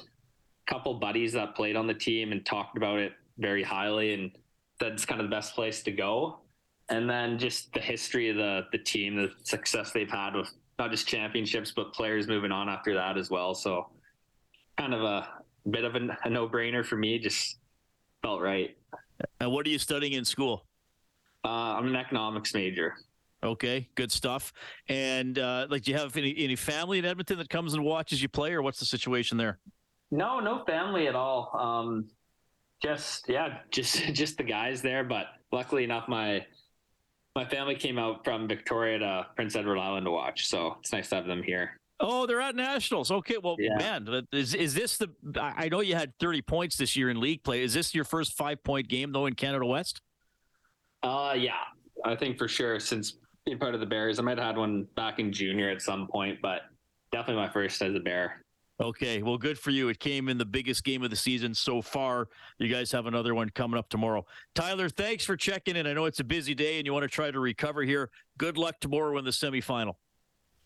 couple 0.68 0.94
buddies 0.96 1.34
that 1.34 1.56
played 1.56 1.76
on 1.76 1.88
the 1.88 1.94
team 1.94 2.32
and 2.32 2.46
talked 2.46 2.78
about 2.78 3.00
it 3.00 3.14
very 3.38 3.64
highly 3.64 4.14
and 4.14 4.32
that's 4.80 5.06
kind 5.06 5.22
of 5.22 5.30
the 5.30 5.36
best 5.36 5.56
place 5.56 5.84
to 5.84 5.92
go. 5.92 6.40
And 6.90 7.10
then 7.10 7.38
just 7.38 7.72
the 7.74 7.80
history 7.80 8.30
of 8.30 8.36
the 8.36 8.66
the 8.72 8.78
team, 8.78 9.16
the 9.16 9.32
success 9.44 9.92
they've 9.92 10.10
had 10.10 10.36
with 10.36 10.52
not 10.80 10.92
just 10.92 11.08
championships 11.08 11.72
but 11.72 11.94
players 11.94 12.28
moving 12.28 12.52
on 12.52 12.68
after 12.68 12.94
that 12.96 13.18
as 13.18 13.30
well. 13.30 13.54
So 13.54 13.88
kind 14.78 14.94
of 14.94 15.02
a 15.04 15.30
bit 15.70 15.84
of 15.86 15.96
a, 15.96 16.18
a 16.24 16.30
no 16.30 16.50
brainer 16.50 16.86
for 16.86 16.98
me. 16.98 17.20
Just 17.20 17.60
felt 18.22 18.42
right. 18.42 18.76
And 19.40 19.52
what 19.52 19.66
are 19.66 19.70
you 19.70 19.80
studying 19.80 20.14
in 20.14 20.26
school? 20.26 20.66
Uh, 21.44 21.48
I'm 21.78 21.88
an 21.88 21.96
economics 21.96 22.54
major. 22.54 22.96
Okay, 23.44 23.90
good 23.96 24.12
stuff. 24.12 24.54
And 24.88 25.40
uh, 25.40 25.66
like, 25.70 25.84
do 25.84 25.92
you 25.92 25.98
have 25.98 26.16
any 26.16 26.36
any 26.38 26.56
family 26.56 27.00
in 27.00 27.06
Edmonton 27.06 27.38
that 27.40 27.50
comes 27.50 27.74
and 27.74 27.84
watches 27.84 28.22
you 28.22 28.30
play, 28.30 28.54
or 28.54 28.62
what's 28.62 28.80
the 28.80 28.86
situation 28.86 29.38
there? 29.38 29.58
No, 30.12 30.40
no 30.40 30.64
family 30.66 31.08
at 31.08 31.16
all. 31.16 31.52
Um, 31.58 32.08
just 32.84 33.28
yeah, 33.28 33.60
just 33.72 34.14
just 34.14 34.38
the 34.38 34.44
guys 34.44 34.82
there. 34.84 35.04
But 35.04 35.28
luckily 35.52 35.84
enough, 35.84 36.08
my 36.08 36.46
my 37.36 37.46
family 37.46 37.76
came 37.76 37.98
out 37.98 38.24
from 38.24 38.48
Victoria 38.48 39.00
to 39.00 39.28
Prince 39.36 39.56
Edward 39.56 39.80
Island 39.80 40.06
to 40.06 40.12
watch, 40.12 40.48
so 40.48 40.76
it's 40.80 40.92
nice 40.92 41.10
to 41.10 41.16
have 41.16 41.26
them 41.26 41.42
here. 41.42 41.80
Oh, 42.00 42.26
they're 42.28 42.42
at 42.42 42.56
nationals. 42.56 43.10
Okay, 43.12 43.38
well, 43.42 43.56
Yeah. 43.60 43.78
man, 43.78 44.28
is 44.32 44.54
is 44.54 44.76
this 44.76 44.98
the? 44.98 45.08
I 45.40 45.66
I 45.66 45.70
know 45.70 45.80
you 45.80 45.96
had 45.96 46.14
30 46.20 46.44
points 46.44 46.76
this 46.78 46.96
year 46.96 47.10
in 47.10 47.20
league 47.20 47.44
play. 47.44 47.64
Is 47.64 47.74
this 47.74 47.96
your 47.96 48.04
first 48.04 48.34
five 48.38 48.64
point 48.64 48.88
game 48.88 49.12
though 49.12 49.26
in 49.26 49.34
Canada 49.34 49.66
West? 49.66 50.02
Uh, 51.04 51.36
yeah, 51.38 51.54
I 52.06 52.16
think 52.16 52.38
for 52.38 52.48
sure 52.48 52.80
since 52.80 53.18
being 53.46 53.58
part 53.58 53.74
of 53.74 53.80
the 53.80 53.86
Bears, 53.86 54.20
I 54.20 54.22
might 54.22 54.38
have 54.38 54.48
had 54.48 54.58
one 54.58 54.88
back 54.96 55.20
in 55.20 55.32
junior 55.32 55.70
at 55.70 55.82
some 55.82 56.08
point, 56.08 56.40
but 56.42 56.62
definitely 57.12 57.42
my 57.42 57.52
first 57.52 57.82
as 57.82 57.96
a 57.96 58.00
Bear. 58.00 58.44
Okay, 58.80 59.22
well, 59.22 59.38
good 59.38 59.60
for 59.60 59.70
you. 59.70 59.90
It 59.90 60.00
came 60.00 60.28
in 60.28 60.40
the 60.40 60.46
biggest 60.46 60.84
game 60.84 61.04
of 61.04 61.12
the 61.12 61.16
season 61.16 61.54
so 61.54 61.84
far. 61.84 62.30
You 62.58 62.68
guys 62.68 62.92
have 62.92 63.06
another 63.06 63.36
one 63.36 63.50
coming 63.50 63.78
up 63.78 63.90
tomorrow. 63.90 64.26
Tyler, 64.56 64.90
thanks 64.90 65.24
for 65.24 65.38
checking 65.38 65.76
in. 65.76 65.86
I 65.86 65.94
know 65.94 66.06
it's 66.06 66.20
a 66.20 66.24
busy 66.24 66.56
day 66.56 66.78
and 66.78 66.86
you 66.88 66.94
want 66.94 67.04
to 67.04 67.10
try 67.10 67.30
to 67.30 67.40
recover 67.40 67.84
here. 67.84 68.10
Good 68.40 68.58
luck 68.58 68.80
tomorrow 68.82 69.20
in 69.20 69.26
the 69.26 69.32
semifinal. 69.32 69.96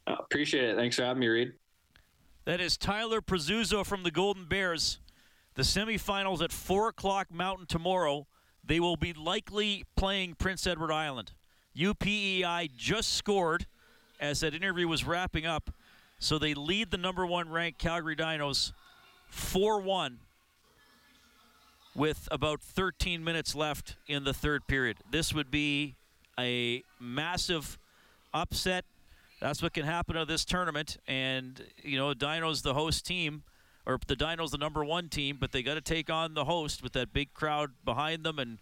Uh, 0.08 0.16
appreciate 0.20 0.64
it. 0.64 0.76
Thanks 0.78 0.96
for 0.96 1.04
having 1.04 1.20
me, 1.20 1.28
Reid. 1.28 1.54
That 2.46 2.62
is 2.62 2.78
Tyler 2.78 3.22
Preziuso 3.22 3.86
from 3.86 4.04
the 4.04 4.12
Golden 4.12 4.46
Bears. 4.46 5.00
The 5.56 5.64
semifinals 5.64 6.42
at 6.42 6.54
4 6.54 6.90
o'clock 6.90 7.34
Mountain 7.34 7.66
tomorrow. 7.68 8.28
They 8.68 8.80
will 8.80 8.98
be 8.98 9.14
likely 9.14 9.86
playing 9.96 10.36
Prince 10.36 10.66
Edward 10.66 10.92
Island. 10.92 11.32
UPEI 11.78 12.70
just 12.76 13.14
scored 13.14 13.68
as 14.20 14.40
that 14.40 14.54
interview 14.54 14.88
was 14.88 15.06
wrapping 15.06 15.46
up. 15.46 15.72
So 16.20 16.40
they 16.40 16.54
lead 16.54 16.92
the 16.92 16.98
number 16.98 17.26
one 17.26 17.50
ranked 17.50 17.80
Calgary 17.80 18.16
Dinos 18.16 18.72
4 19.30 19.82
1 19.82 20.20
with 21.94 22.28
about 22.32 22.62
13 22.62 23.24
minutes 23.24 23.56
left 23.56 23.96
in 24.08 24.24
the 24.24 24.34
third 24.34 24.68
period. 24.68 24.98
This 25.10 25.34
would 25.34 25.52
be 25.52 25.96
a 26.38 26.84
massive 27.00 27.78
upset. 28.34 28.86
That's 29.40 29.62
what 29.62 29.74
can 29.74 29.86
happen 29.86 30.16
to 30.16 30.26
this 30.26 30.46
tournament. 30.46 30.98
And, 31.08 31.62
you 31.84 31.98
know, 31.98 32.14
Dino's 32.14 32.62
the 32.62 32.74
host 32.74 33.06
team, 33.06 33.44
or 33.86 34.00
the 34.08 34.16
Dino's 34.16 34.52
the 34.52 34.58
number 34.58 34.84
one 34.84 35.10
team, 35.10 35.38
but 35.40 35.52
they 35.52 35.64
got 35.64 35.76
to 35.76 35.82
take 35.82 36.10
on 36.10 36.34
the 36.34 36.46
host 36.46 36.82
with 36.82 36.94
that 36.94 37.14
big 37.14 37.34
crowd 37.34 37.72
behind 37.84 38.24
them. 38.24 38.40
And 38.40 38.58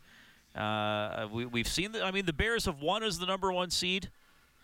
uh, 0.56 1.28
we, 1.32 1.46
we've 1.46 1.68
seen, 1.68 1.94
the, 1.94 2.04
I 2.04 2.12
mean, 2.12 2.26
the 2.26 2.34
Bears 2.34 2.66
have 2.66 2.82
won 2.82 3.04
as 3.04 3.20
the 3.20 3.26
number 3.26 3.52
one 3.52 3.70
seed. 3.70 4.10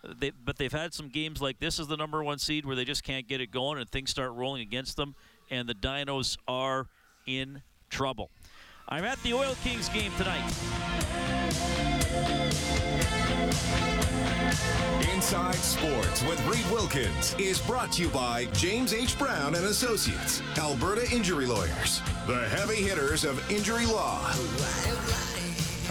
They, 0.02 0.30
but 0.30 0.56
they've 0.56 0.72
had 0.72 0.94
some 0.94 1.08
games 1.08 1.42
like 1.42 1.58
this 1.58 1.78
as 1.78 1.88
the 1.88 1.96
number 1.96 2.24
one 2.24 2.38
seed 2.38 2.64
where 2.64 2.74
they 2.76 2.86
just 2.86 3.04
can't 3.04 3.28
get 3.28 3.40
it 3.40 3.50
going 3.50 3.78
and 3.78 3.88
things 3.90 4.10
start 4.10 4.32
rolling 4.32 4.62
against 4.62 4.96
them, 4.96 5.14
and 5.50 5.68
the 5.68 5.74
Dinos 5.74 6.38
are 6.48 6.88
in 7.26 7.62
trouble. 7.90 8.30
I'm 8.88 9.04
at 9.04 9.22
the 9.22 9.34
Oil 9.34 9.54
Kings 9.62 9.90
game 9.90 10.12
tonight. 10.16 11.89
Inside 15.14 15.54
Sports 15.54 16.22
with 16.24 16.44
Reid 16.46 16.68
Wilkins 16.72 17.36
is 17.38 17.60
brought 17.60 17.92
to 17.92 18.02
you 18.02 18.08
by 18.08 18.46
James 18.46 18.92
H. 18.92 19.16
Brown 19.18 19.54
and 19.54 19.66
Associates, 19.66 20.42
Alberta 20.58 21.08
Injury 21.14 21.46
Lawyers, 21.46 22.00
the 22.26 22.48
heavy 22.48 22.82
hitters 22.82 23.24
of 23.24 23.38
injury 23.50 23.86
law. 23.86 24.32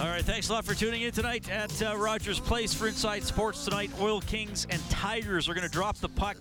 All 0.00 0.08
right, 0.08 0.24
thanks 0.24 0.48
a 0.48 0.52
lot 0.52 0.64
for 0.64 0.74
tuning 0.74 1.02
in 1.02 1.12
tonight 1.12 1.50
at 1.50 1.82
uh, 1.82 1.96
Rogers 1.96 2.38
Place 2.38 2.74
for 2.74 2.88
Inside 2.88 3.22
Sports 3.22 3.64
tonight. 3.64 3.90
Oil 4.00 4.20
Kings 4.20 4.66
and 4.68 4.80
Tigers 4.90 5.48
are 5.48 5.54
going 5.54 5.66
to 5.66 5.72
drop 5.72 5.96
the 5.98 6.08
puck 6.08 6.36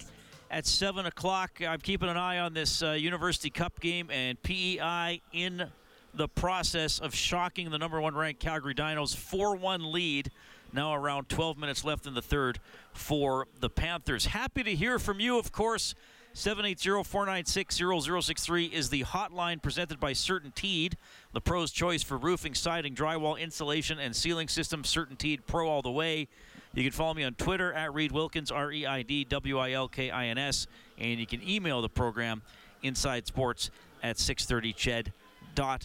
at 0.51 0.65
7 0.65 1.05
o'clock. 1.05 1.61
I'm 1.65 1.79
keeping 1.79 2.09
an 2.09 2.17
eye 2.17 2.39
on 2.39 2.53
this 2.53 2.81
uh, 2.83 2.91
University 2.91 3.49
Cup 3.49 3.79
game, 3.79 4.09
and 4.11 4.41
PEI 4.43 5.21
in 5.31 5.69
the 6.13 6.27
process 6.27 6.99
of 6.99 7.15
shocking 7.15 7.69
the 7.69 7.77
number 7.77 8.01
one 8.01 8.15
ranked 8.15 8.39
Calgary 8.39 8.73
Dinos 8.73 9.15
4 9.15 9.55
1 9.55 9.91
lead. 9.91 10.31
Now 10.71 10.93
around 10.93 11.29
12 11.29 11.57
minutes 11.57 11.83
left 11.83 12.05
in 12.05 12.13
the 12.13 12.21
third 12.21 12.59
for 12.93 13.47
the 13.59 13.69
Panthers. 13.69 14.27
Happy 14.27 14.61
to 14.63 14.75
hear 14.75 14.99
from 14.99 15.19
you, 15.19 15.39
of 15.39 15.51
course. 15.51 15.95
780-496-0063 16.35 18.71
is 18.71 18.89
the 18.89 19.03
hotline 19.03 19.59
presented 19.61 19.99
by 19.99 20.13
Certainteed, 20.13 20.93
the 21.33 21.41
pro's 21.41 21.71
choice 21.71 22.03
for 22.03 22.17
roofing, 22.17 22.53
siding, 22.53 22.93
drywall, 22.93 23.39
insulation, 23.39 23.97
and 23.97 24.15
ceiling 24.15 24.47
systems. 24.47 24.93
Certainteed 24.93 25.39
Pro 25.47 25.67
all 25.67 25.81
the 25.81 25.89
way. 25.89 26.27
You 26.75 26.83
can 26.83 26.91
follow 26.91 27.15
me 27.15 27.23
on 27.23 27.33
Twitter 27.33 27.73
at 27.73 27.95
Reid 27.95 28.11
Wilkins, 28.11 28.51
R-E-I-D-W-I-L-K-I-N-S, 28.51 30.67
and 30.99 31.19
you 31.19 31.25
can 31.25 31.41
email 31.49 31.81
the 31.81 31.89
program 31.89 32.43
insidesports 32.83 33.71
at 34.03 34.17
630ched.com. 34.17 35.79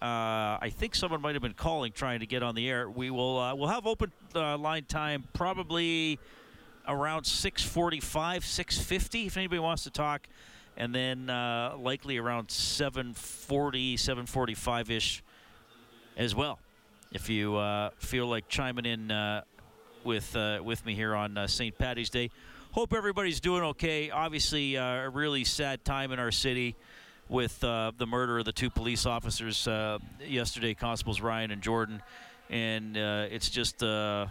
Uh, 0.00 0.58
I 0.60 0.72
think 0.74 0.94
someone 0.94 1.20
might 1.20 1.34
have 1.34 1.42
been 1.42 1.54
calling 1.54 1.92
trying 1.92 2.20
to 2.20 2.26
get 2.26 2.42
on 2.42 2.54
the 2.54 2.68
air. 2.68 2.88
We 2.88 3.10
will 3.10 3.38
uh, 3.38 3.54
we'll 3.54 3.68
have 3.68 3.86
open 3.86 4.12
uh, 4.34 4.56
line 4.58 4.84
time 4.84 5.24
probably 5.32 6.18
around 6.86 7.24
6:45, 7.24 8.00
6:50 8.00 9.26
if 9.26 9.36
anybody 9.36 9.58
wants 9.58 9.84
to 9.84 9.90
talk, 9.90 10.26
and 10.76 10.94
then 10.94 11.30
uh, 11.30 11.76
likely 11.78 12.18
around 12.18 12.48
7:40, 12.48 13.94
7:45 13.94 14.90
ish 14.90 15.22
as 16.16 16.34
well. 16.34 16.58
If 17.12 17.28
you 17.28 17.56
uh, 17.56 17.90
feel 17.98 18.26
like 18.26 18.48
chiming 18.48 18.86
in 18.86 19.10
uh, 19.10 19.42
with 20.04 20.36
with 20.62 20.84
me 20.84 20.94
here 20.94 21.14
on 21.14 21.48
St. 21.48 21.76
Patty's 21.76 22.10
Day, 22.10 22.30
hope 22.72 22.92
everybody's 22.92 23.40
doing 23.40 23.62
okay. 23.62 24.10
Obviously, 24.10 24.74
a 24.76 25.08
really 25.08 25.44
sad 25.44 25.84
time 25.84 26.12
in 26.12 26.18
our 26.18 26.32
city 26.32 26.76
with 27.28 27.62
uh, 27.64 27.92
the 27.96 28.06
murder 28.06 28.38
of 28.38 28.44
the 28.44 28.52
two 28.52 28.70
police 28.70 29.06
officers 29.06 29.66
uh, 29.66 29.98
yesterday, 30.26 30.74
Constables 30.74 31.20
Ryan 31.20 31.50
and 31.50 31.62
Jordan, 31.62 32.02
and 32.50 32.96
uh, 32.96 33.26
it's 33.30 33.50
just. 33.50 33.82
Uh, 33.82 34.26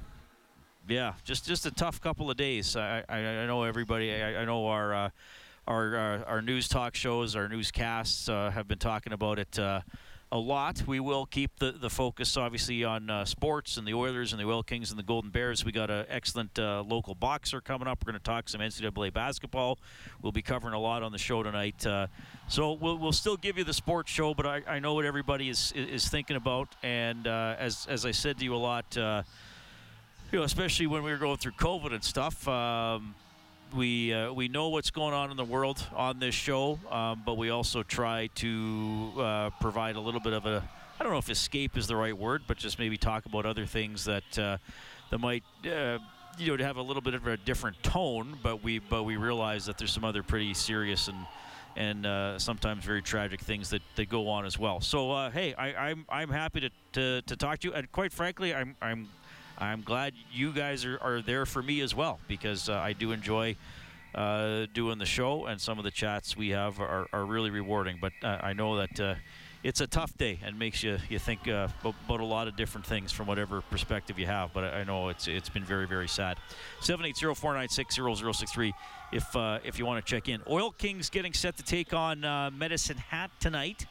yeah, 0.88 1.14
just 1.24 1.46
just 1.46 1.66
a 1.66 1.72
tough 1.72 2.02
couple 2.02 2.30
of 2.30 2.38
days. 2.38 2.76
I 2.76 3.04
I, 3.08 3.18
I 3.18 3.46
know 3.46 3.64
everybody. 3.64 4.14
I, 4.14 4.42
I 4.42 4.46
know 4.46 4.68
our 4.68 4.94
uh, 4.94 5.10
our, 5.68 5.96
our 5.96 6.26
our 6.26 6.42
news 6.42 6.68
talk 6.68 6.96
shows, 6.96 7.36
our 7.36 7.48
newscasts 7.48 8.28
uh, 8.28 8.52
have 8.52 8.68
been 8.68 8.80
talking 8.80 9.14
about 9.14 9.40
it 9.40 9.58
uh, 9.58 9.82
a 10.34 10.38
lot. 10.38 10.82
We 10.88 11.00
will 11.00 11.28
keep 11.28 11.60
the, 11.60 11.72
the 11.72 11.92
focus 11.92 12.36
obviously 12.38 12.84
on 12.84 13.08
uh, 13.08 13.24
sports 13.24 13.78
and 13.78 13.88
the 13.88 13.94
Oilers 13.94 14.34
and 14.34 14.42
the 14.42 14.48
Oil 14.48 14.64
Kings 14.64 14.90
and 14.90 14.98
the 14.98 15.04
Golden 15.04 15.30
Bears. 15.30 15.64
We 15.64 15.72
got 15.72 15.92
an 15.92 16.08
excellent 16.10 16.58
uh, 16.58 16.82
local 16.82 17.14
boxer 17.14 17.62
coming 17.62 17.88
up. 17.88 18.04
We're 18.04 18.14
going 18.14 18.20
to 18.20 18.26
talk 18.26 18.50
some 18.50 18.60
NCAA 18.60 19.14
basketball. 19.14 19.78
We'll 20.24 20.32
be 20.32 20.42
covering 20.42 20.74
a 20.74 20.80
lot 20.80 21.04
on 21.04 21.12
the 21.12 21.20
show 21.20 21.44
tonight. 21.44 21.86
Uh, 21.86 22.08
so 22.48 22.74
we'll, 22.74 22.98
we'll 22.98 23.12
still 23.12 23.38
give 23.38 23.60
you 23.60 23.64
the 23.64 23.76
sports 23.76 24.12
show, 24.12 24.34
but 24.34 24.48
I, 24.48 24.64
I 24.68 24.80
know 24.80 24.96
what 24.96 25.06
everybody 25.06 25.50
is 25.50 25.72
is 25.76 26.08
thinking 26.08 26.36
about. 26.36 26.76
And 26.82 27.28
uh, 27.28 27.56
as 27.60 27.86
as 27.88 28.04
I 28.04 28.12
said 28.12 28.40
to 28.40 28.44
you 28.44 28.56
a 28.56 28.58
lot. 28.58 28.98
Uh, 28.98 29.22
you 30.32 30.40
know, 30.40 30.46
especially 30.46 30.88
when 30.88 31.04
we 31.04 31.12
were 31.12 31.20
going 31.20 31.38
through 31.38 31.52
COVID 31.52 31.94
and 31.94 32.04
stuff. 32.04 32.48
Um, 32.48 33.14
we 33.76 34.14
uh, 34.14 34.32
we 34.32 34.48
know 34.48 34.70
what's 34.70 34.92
going 34.92 35.14
on 35.14 35.32
in 35.32 35.38
the 35.38 35.44
world 35.44 35.86
on 35.96 36.20
this 36.20 36.36
show, 36.36 36.80
um, 36.92 37.24
but 37.26 37.38
we 37.38 37.50
also 37.50 37.84
try 37.84 38.28
to 38.36 39.12
uh, 39.18 39.50
provide 39.62 39.96
a 39.96 40.00
little 40.00 40.20
bit 40.20 40.34
of 40.34 40.46
a 40.46 40.64
I 41.00 41.04
don't 41.04 41.12
know 41.12 41.20
if 41.20 41.30
escape 41.30 41.78
is 41.78 41.88
the 41.88 41.96
right 41.96 42.18
word, 42.18 42.44
but 42.48 42.58
just 42.58 42.80
maybe 42.80 42.98
talk 42.98 43.26
about 43.26 43.46
other 43.46 43.66
things 43.66 44.06
that 44.06 44.40
uh, 44.40 44.58
that 45.10 45.18
might 45.18 45.44
uh, 45.66 45.98
you 46.38 46.48
know 46.48 46.58
to 46.58 46.64
have 46.64 46.78
a 46.78 46.82
little 46.82 47.02
bit 47.02 47.14
of 47.14 47.26
a 47.28 47.38
different 47.38 47.82
tone. 47.84 48.38
But 48.42 48.64
we 48.64 48.80
but 48.80 49.04
we 49.04 49.18
realize 49.18 49.66
that 49.66 49.78
there's 49.78 49.92
some 49.92 50.06
other 50.06 50.24
pretty 50.24 50.54
serious 50.54 51.08
and 51.08 51.18
and 51.76 52.06
uh, 52.06 52.38
sometimes 52.38 52.86
very 52.86 53.02
tragic 53.02 53.42
things 53.42 53.72
that, 53.72 53.82
that 53.96 54.08
go 54.08 54.30
on 54.30 54.46
as 54.46 54.60
well. 54.60 54.80
So 54.80 55.12
uh, 55.12 55.32
hey, 55.32 55.54
I, 55.56 55.90
I'm 55.90 56.06
I'm 56.10 56.30
happy 56.30 56.62
to, 56.62 56.70
to, 56.94 57.22
to 57.24 57.36
talk 57.36 57.60
to 57.60 57.70
you, 57.70 57.74
and 57.74 57.92
quite 57.92 58.14
frankly, 58.14 58.54
I'm 58.54 58.76
I'm 58.82 59.10
I'm 59.58 59.82
glad 59.82 60.14
you 60.32 60.52
guys 60.52 60.86
are, 60.86 60.98
are 61.02 61.22
there 61.22 61.46
for 61.46 61.62
me 61.62 61.82
as 61.82 61.94
well 61.94 62.20
because 62.28 62.70
uh, 62.70 62.74
I 62.74 62.94
do 62.94 63.12
enjoy 63.12 63.56
uh, 64.16 64.68
doing 64.74 65.00
the 65.00 65.06
show 65.06 65.46
and 65.46 65.60
some 65.60 65.78
of 65.78 65.84
the 65.84 65.92
chats 65.92 66.38
we 66.38 66.50
have 66.50 66.80
are, 66.80 67.08
are 67.14 67.26
really 67.26 67.50
rewarding. 67.50 67.98
But 68.00 68.14
uh, 68.22 68.38
I 68.42 68.54
know 68.54 68.78
that 68.78 69.00
uh, 69.00 69.16
it's 69.64 69.82
a 69.82 69.88
tough 69.88 70.16
day 70.18 70.40
and 70.44 70.60
makes 70.60 70.84
you 70.84 70.98
you 71.10 71.20
think 71.20 71.48
uh, 71.48 71.68
about, 71.82 71.96
about 72.06 72.20
a 72.20 72.26
lot 72.26 72.48
of 72.48 72.56
different 72.56 72.86
things 72.86 73.12
from 73.12 73.28
whatever 73.28 73.62
perspective 73.62 74.20
you 74.20 74.26
have. 74.26 74.54
But 74.54 74.66
I, 74.66 74.84
know 74.84 75.10
it's 75.10 75.28
it's 75.28 75.50
been 75.50 75.64
very 75.64 75.88
very 75.88 76.08
sad. 76.08 76.38
Seven 76.82 77.06
eight 77.06 77.18
zero 77.18 77.34
four 77.34 77.54
nine 77.54 77.70
six 77.70 77.96
zero 77.96 78.14
zero 78.14 78.34
six 78.34 78.52
three. 78.52 78.74
If 79.12 79.36
uh, 79.36 79.60
if 79.64 79.80
you 79.80 79.86
want 79.86 80.06
to 80.06 80.10
check 80.10 80.30
in, 80.30 80.42
Oil 80.50 80.72
Kings 80.72 81.10
getting 81.10 81.34
set 81.34 81.58
to 81.58 81.64
take 81.64 81.94
on 81.94 82.22
Medicine 82.58 82.98
Hat 82.98 83.32
tonight 83.40 83.86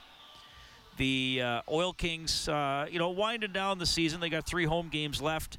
the 1.03 1.43
uh, 1.43 1.63
Oil 1.69 1.93
Kings, 1.93 2.49
uh, 2.49 2.87
you 2.89 3.01
know, 3.01 3.09
winding 3.11 3.51
down 3.51 3.81
the 3.81 3.87
season. 3.87 4.21
They 4.21 4.29
got 4.29 4.47
three 4.47 4.67
home 4.67 4.89
games 4.89 5.21
left. 5.21 5.59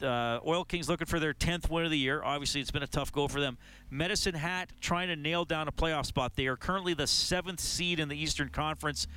Uh, 0.00 0.38
Oil 0.46 0.62
Kings 0.62 0.88
looking 0.88 1.08
for 1.08 1.18
their 1.18 1.34
10th 1.34 1.68
win 1.68 1.84
of 1.84 1.90
the 1.90 1.98
year. 1.98 2.22
Obviously, 2.22 2.60
it's 2.60 2.70
been 2.70 2.84
a 2.84 2.86
tough 2.86 3.10
go 3.10 3.26
for 3.26 3.40
them. 3.40 3.58
Medicine 3.90 4.36
Hat 4.36 4.70
trying 4.80 5.08
to 5.08 5.16
nail 5.16 5.44
down 5.44 5.66
a 5.66 5.72
playoff 5.72 6.06
spot. 6.06 6.36
They 6.36 6.46
are 6.46 6.54
currently 6.54 6.94
the 6.94 7.08
seventh 7.08 7.58
seed 7.58 7.98
in 7.98 8.08
the 8.08 8.16
Eastern 8.16 8.48
Conference. 8.48 9.08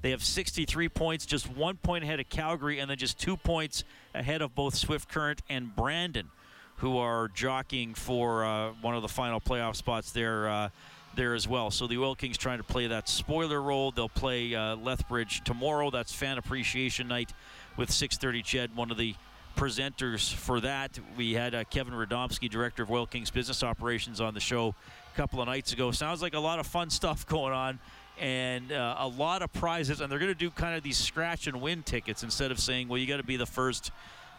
They 0.00 0.12
have 0.12 0.22
63 0.22 0.90
points, 0.90 1.26
just 1.26 1.50
one 1.52 1.76
point 1.78 2.04
ahead 2.04 2.20
of 2.20 2.28
Calgary, 2.28 2.78
and 2.78 2.88
then 2.88 2.96
just 2.96 3.18
two 3.18 3.36
points 3.36 3.82
ahead 4.14 4.42
of 4.42 4.54
both 4.54 4.76
Swift 4.76 5.08
Current 5.08 5.42
and 5.48 5.74
Brandon, 5.74 6.28
who 6.76 6.98
are 6.98 7.26
jockeying 7.26 7.94
for 7.94 8.44
uh, 8.44 8.70
one 8.80 8.94
of 8.94 9.02
the 9.02 9.08
final 9.08 9.40
playoff 9.40 9.74
spots 9.74 10.12
there. 10.12 10.48
Uh, 10.48 10.68
there 11.16 11.34
as 11.34 11.48
well. 11.48 11.70
So 11.70 11.86
the 11.86 11.98
Oil 11.98 12.14
Kings 12.14 12.38
trying 12.38 12.58
to 12.58 12.64
play 12.64 12.86
that 12.86 13.08
spoiler 13.08 13.60
role. 13.60 13.90
They'll 13.90 14.08
play 14.08 14.54
uh, 14.54 14.76
Lethbridge 14.76 15.42
tomorrow. 15.44 15.90
That's 15.90 16.12
Fan 16.12 16.38
Appreciation 16.38 17.08
Night 17.08 17.32
with 17.76 17.90
6:30. 17.90 18.44
CHED, 18.44 18.76
one 18.76 18.90
of 18.90 18.96
the 18.96 19.14
presenters 19.56 20.32
for 20.32 20.60
that. 20.60 20.98
We 21.16 21.32
had 21.32 21.54
uh, 21.54 21.64
Kevin 21.64 21.94
Radomski, 21.94 22.48
director 22.48 22.82
of 22.82 22.90
Oil 22.90 23.06
Kings 23.06 23.30
Business 23.30 23.62
Operations, 23.62 24.20
on 24.20 24.34
the 24.34 24.40
show 24.40 24.74
a 25.12 25.16
couple 25.16 25.40
of 25.40 25.48
nights 25.48 25.72
ago. 25.72 25.90
Sounds 25.90 26.22
like 26.22 26.34
a 26.34 26.40
lot 26.40 26.58
of 26.58 26.66
fun 26.66 26.90
stuff 26.90 27.26
going 27.26 27.52
on. 27.52 27.78
And 28.18 28.72
uh, 28.72 28.96
a 28.98 29.08
lot 29.08 29.42
of 29.42 29.52
prizes, 29.52 30.00
and 30.00 30.10
they're 30.10 30.18
going 30.18 30.32
to 30.32 30.34
do 30.34 30.50
kind 30.50 30.74
of 30.74 30.82
these 30.82 30.96
scratch 30.96 31.46
and 31.46 31.60
win 31.60 31.82
tickets 31.82 32.22
instead 32.22 32.50
of 32.50 32.58
saying, 32.58 32.88
well, 32.88 32.96
you 32.96 33.06
got 33.06 33.18
to 33.18 33.22
be 33.22 33.36
the 33.36 33.44
first 33.44 33.90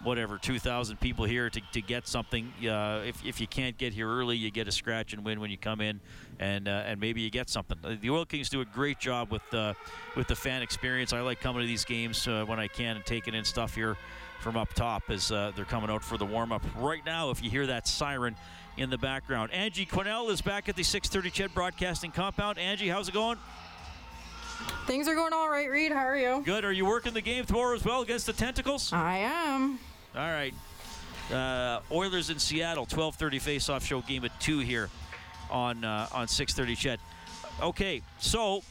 whatever 0.03 0.37
2,000 0.37 0.99
people 0.99 1.25
here 1.25 1.49
to, 1.49 1.61
to 1.71 1.81
get 1.81 2.07
something. 2.07 2.51
Uh, 2.67 3.01
if, 3.05 3.25
if 3.25 3.41
you 3.41 3.47
can't 3.47 3.77
get 3.77 3.93
here 3.93 4.09
early, 4.09 4.37
you 4.37 4.51
get 4.51 4.67
a 4.67 4.71
scratch 4.71 5.13
and 5.13 5.23
win 5.23 5.39
when 5.39 5.49
you 5.49 5.57
come 5.57 5.81
in, 5.81 5.99
and 6.39 6.67
uh, 6.67 6.83
and 6.85 6.99
maybe 6.99 7.21
you 7.21 7.29
get 7.29 7.49
something. 7.49 7.77
Uh, 7.83 7.95
the 7.99 8.09
Oil 8.09 8.25
Kings 8.25 8.49
do 8.49 8.61
a 8.61 8.65
great 8.65 8.99
job 8.99 9.31
with 9.31 9.53
uh, 9.53 9.73
with 10.15 10.27
the 10.27 10.35
fan 10.35 10.61
experience. 10.61 11.13
I 11.13 11.21
like 11.21 11.39
coming 11.39 11.61
to 11.61 11.67
these 11.67 11.85
games 11.85 12.27
uh, 12.27 12.45
when 12.45 12.59
I 12.59 12.67
can 12.67 12.95
and 12.95 13.05
taking 13.05 13.33
in 13.33 13.43
stuff 13.43 13.75
here 13.75 13.97
from 14.39 14.55
up 14.55 14.73
top 14.73 15.09
as 15.09 15.31
uh, 15.31 15.51
they're 15.55 15.65
coming 15.65 15.89
out 15.89 16.03
for 16.03 16.17
the 16.17 16.25
warm 16.25 16.51
up 16.51 16.61
right 16.77 17.03
now. 17.05 17.31
If 17.31 17.43
you 17.43 17.49
hear 17.49 17.65
that 17.67 17.87
siren 17.87 18.35
in 18.77 18.89
the 18.91 18.97
background, 18.97 19.51
Angie 19.51 19.85
Quinnell 19.85 20.29
is 20.29 20.41
back 20.41 20.69
at 20.69 20.75
the 20.75 20.83
6:30 20.83 21.31
CHED 21.31 21.53
Broadcasting 21.53 22.11
compound. 22.11 22.59
Angie, 22.59 22.87
how's 22.87 23.09
it 23.09 23.13
going? 23.13 23.37
Things 24.85 25.07
are 25.07 25.15
going 25.15 25.33
all 25.33 25.49
right, 25.49 25.69
Reid. 25.69 25.91
How 25.91 26.05
are 26.05 26.17
you? 26.17 26.41
Good. 26.45 26.63
Are 26.65 26.71
you 26.71 26.85
working 26.85 27.13
the 27.13 27.21
game 27.21 27.45
tomorrow 27.45 27.75
as 27.75 27.83
well 27.83 28.01
against 28.01 28.25
the 28.25 28.33
Tentacles? 28.33 28.91
I 28.93 29.17
am. 29.17 29.79
All 30.15 30.21
right. 30.21 30.53
Uh, 31.31 31.81
Oilers 31.91 32.29
in 32.29 32.39
Seattle, 32.39 32.85
12:30 32.85 33.41
face-off 33.41 33.85
show 33.85 34.01
game 34.01 34.23
at 34.23 34.39
two 34.39 34.59
here 34.59 34.89
on 35.51 35.83
uh, 35.83 36.07
on 36.13 36.27
6:30. 36.27 36.77
CHED. 36.77 36.99
Okay, 37.61 38.01
so 38.19 38.63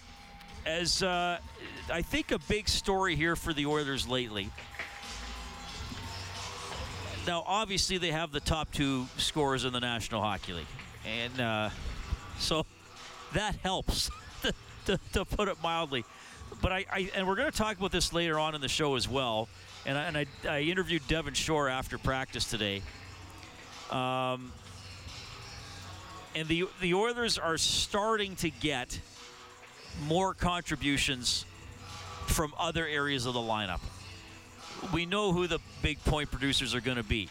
as 0.65 1.03
uh, 1.03 1.39
I 1.93 2.03
think 2.03 2.33
a 2.33 2.39
big 2.39 2.69
story 2.69 3.15
here 3.15 3.37
for 3.37 3.53
the 3.53 3.67
Oilers 3.67 4.09
lately. 4.09 4.51
Now, 7.27 7.43
obviously, 7.47 7.99
they 7.99 8.13
have 8.13 8.31
the 8.31 8.41
top 8.41 8.73
two 8.73 9.07
scorers 9.17 9.65
in 9.65 9.73
the 9.73 9.81
National 9.81 10.21
Hockey 10.23 10.53
League, 10.53 10.67
and 11.05 11.41
uh, 11.41 11.71
so 12.39 12.65
that 13.33 13.57
helps, 13.57 14.11
to, 14.87 14.99
to 15.13 15.25
put 15.25 15.49
it 15.49 15.57
mildly. 15.63 16.05
But 16.63 16.73
I, 16.73 16.87
I 16.91 17.11
and 17.15 17.27
we're 17.27 17.37
going 17.37 17.51
to 17.51 17.57
talk 17.57 17.77
about 17.77 17.93
this 17.93 18.13
later 18.13 18.39
on 18.39 18.55
in 18.55 18.61
the 18.61 18.69
show 18.69 18.95
as 18.95 19.09
well 19.09 19.49
and 19.87 19.97
I, 19.97 20.03
and 20.05 20.17
I, 20.19 20.27
I 20.49 20.61
interviewed 20.63 21.07
Devin 21.07 21.35
Shore 21.35 21.69
after 21.69 21.97
practice 21.97 22.45
today. 22.45 22.83
Um, 23.91 24.53
and 26.35 26.49
the 26.49 26.69
the 26.81 26.93
Oilers 26.95 27.39
are 27.39 27.57
starting 27.57 28.35
to 28.37 28.51
get 28.51 29.01
more 30.07 30.35
contributions 30.35 31.47
from 32.27 32.53
other 32.59 32.87
areas 32.87 33.25
of 33.25 33.35
the 33.35 33.41
lineup. 33.41 33.81
We 34.93 35.07
know 35.07 35.33
who 35.33 35.47
the 35.47 35.61
big 35.83 36.03
point 36.05 36.31
producers 36.31 36.75
are 36.75 36.81
going 36.81 36.99
to 36.99 37.05
be. 37.05 37.31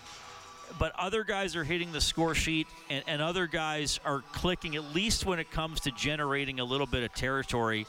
But 0.78 0.94
other 0.98 1.24
guys 1.24 1.56
are 1.56 1.64
hitting 1.64 1.92
the 1.92 2.02
score 2.02 2.36
sheet, 2.36 2.68
and, 2.90 3.04
and 3.08 3.22
other 3.22 3.48
guys 3.48 4.00
are 4.04 4.22
clicking, 4.34 4.76
at 4.76 4.94
least 4.94 5.26
when 5.26 5.40
it 5.40 5.50
comes 5.50 5.82
to 5.82 5.92
generating 5.92 6.60
a 6.60 6.66
little 6.66 6.88
bit 6.88 7.04
of 7.04 7.14
territory 7.14 7.88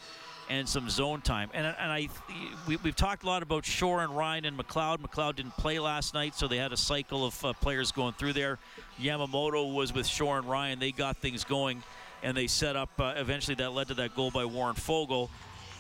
and 0.49 0.69
some 0.69 0.89
zone 0.89 1.21
time. 1.21 1.51
And, 1.55 1.67
and 1.67 1.93
I, 1.93 2.09
we, 2.67 2.77
have 2.77 2.97
talked 2.97 3.25
a 3.25 3.27
lot 3.27 3.43
about 3.43 3.65
Shore 3.65 4.03
and 4.03 4.17
Ryan 4.17 4.45
and 4.45 4.59
McLeod. 4.59 4.99
McLeod 4.99 5.37
didn't 5.37 5.57
play 5.57 5.79
last 5.79 6.15
night, 6.15 6.35
so 6.35 6.47
they 6.47 6.59
had 6.59 6.73
a 6.73 6.77
cycle 6.77 7.27
of 7.27 7.45
uh, 7.45 7.53
players 7.55 7.93
going 7.93 8.15
through 8.15 8.35
there. 8.35 8.59
Yamamoto 9.01 9.75
was 9.75 9.93
with 9.93 10.07
Shore 10.07 10.39
and 10.39 10.49
Ryan. 10.49 10.79
They 10.79 10.93
got 10.93 11.17
things 11.17 11.45
going, 11.45 11.83
and 12.23 12.37
they 12.37 12.47
set 12.47 12.77
up. 12.77 12.91
Uh, 12.99 13.15
eventually, 13.17 13.57
that 13.57 13.71
led 13.71 13.89
to 13.89 13.95
that 13.95 14.15
goal 14.15 14.31
by 14.31 14.45
Warren 14.45 14.77
Foegele. 14.77 15.29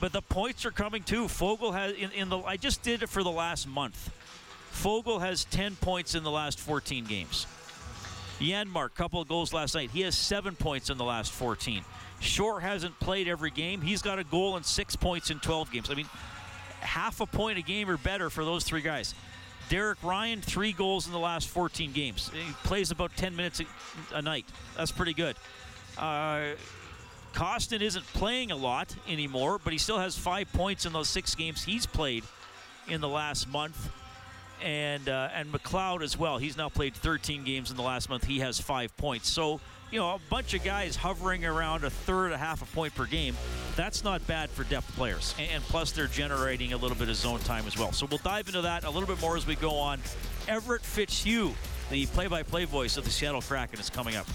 But 0.01 0.13
the 0.13 0.23
points 0.23 0.67
are 0.67 0.71
coming 0.71 1.03
too. 1.03 1.25
Foegele 1.25 1.73
has 1.73 1.93
in, 1.93 2.11
in 2.13 2.29
the. 2.29 2.39
I 2.39 2.57
just 2.57 2.83
did 2.83 3.03
it 3.03 3.09
for 3.09 3.23
the 3.23 3.31
last 3.31 3.67
month. 3.67 4.11
Foegele 4.83 5.21
has 5.21 5.45
10 5.47 5.77
points 5.77 6.15
in 6.15 6.23
the 6.23 6.31
last 6.31 6.61
14 6.61 7.05
games. 7.05 7.47
Janmark, 8.39 8.95
couple 8.95 9.21
of 9.21 9.29
goals 9.29 9.53
last 9.55 9.75
night. 9.75 9.91
He 9.91 10.03
has 10.03 10.17
seven 10.17 10.55
points 10.55 10.91
in 10.91 10.99
the 10.99 11.05
last 11.05 11.33
14. 11.33 11.83
Shore 12.21 12.61
hasn't 12.61 12.99
played 13.01 13.29
every 13.29 13.51
game. 13.51 13.81
He's 13.81 14.03
got 14.03 14.19
a 14.19 14.25
goal 14.25 14.57
and 14.57 14.65
six 14.65 14.95
points 14.95 15.31
in 15.31 15.39
12 15.39 15.73
games. 15.73 15.91
I 15.91 15.95
mean, 15.95 16.09
half 16.81 17.21
a 17.21 17.27
point 17.27 17.59
a 17.59 17.63
game 17.63 17.89
or 17.89 17.97
better 17.97 18.29
for 18.29 18.45
those 18.45 18.65
three 18.65 18.83
guys. 18.83 19.15
Derek 19.69 20.03
Ryan, 20.03 20.41
three 20.43 20.73
goals 20.73 21.07
in 21.07 21.13
the 21.13 21.19
last 21.19 21.49
14 21.49 21.93
games. 21.93 22.31
He 22.33 22.53
plays 22.65 22.91
about 22.91 23.17
10 23.17 23.35
minutes 23.35 23.61
a, 23.61 23.65
a 24.17 24.23
night. 24.23 24.47
That's 24.77 24.93
pretty 24.93 25.15
good. 25.15 25.37
Uh, 25.99 26.51
Kostin 27.33 27.81
isn't 27.81 28.07
playing 28.09 28.51
a 28.51 28.57
lot 28.57 28.95
anymore, 29.09 29.59
but 29.63 29.73
he 29.73 29.79
still 29.79 29.99
has 29.99 30.17
five 30.17 30.53
points 30.53 30.87
in 30.87 30.93
those 30.93 31.09
six 31.09 31.35
games 31.35 31.65
he's 31.65 31.87
played 31.87 32.25
in 32.89 33.01
the 33.01 33.09
last 33.09 33.49
month. 33.49 33.91
And 34.63 35.09
uh, 35.09 35.29
and 35.35 35.53
McLeod 35.53 36.03
as 36.03 36.19
well. 36.19 36.39
He's 36.39 36.57
now 36.57 36.69
played 36.69 36.95
13 36.95 37.45
games 37.45 37.71
in 37.71 37.77
the 37.77 37.83
last 37.83 38.09
month. 38.09 38.25
He 38.25 38.41
has 38.41 38.61
five 38.61 38.97
points. 38.97 39.29
So 39.29 39.61
you 39.91 40.01
know, 40.01 40.15
a 40.15 40.21
bunch 40.31 40.55
of 40.55 40.65
guys 40.65 40.97
hovering 40.97 41.45
around 41.45 41.85
a 41.85 41.91
third, 41.91 42.33
a 42.33 42.37
half 42.37 42.63
a 42.63 42.75
point 42.75 42.95
per 42.95 43.07
game. 43.07 43.37
That's 43.77 44.03
not 44.03 44.27
bad 44.27 44.51
for 44.51 44.65
depth 44.65 44.95
players. 44.97 45.35
And 45.39 45.63
plus, 45.65 45.93
they're 45.93 46.09
generating 46.09 46.73
a 46.73 46.77
little 46.77 46.97
bit 46.97 47.09
of 47.09 47.17
zone 47.17 47.41
time 47.41 47.67
as 47.67 47.79
well. 47.79 47.93
So 47.93 48.07
we'll 48.07 48.19
dive 48.19 48.49
into 48.49 48.63
that 48.63 48.85
a 48.85 48.91
little 48.91 49.07
bit 49.07 49.21
more 49.21 49.37
as 49.37 49.47
we 49.47 49.55
go 49.55 49.77
on. 49.77 50.01
Everett 50.49 50.83
Fitzhugh, 50.83 51.55
the 51.91 52.07
play 52.07 52.27
by 52.27 52.43
play 52.43 52.65
voice 52.65 52.97
of 52.97 53.05
the 53.05 53.11
Seattle 53.11 53.43
Kraken, 53.43 53.79
is 53.79 53.91
coming 53.91 54.17
up. 54.17 54.27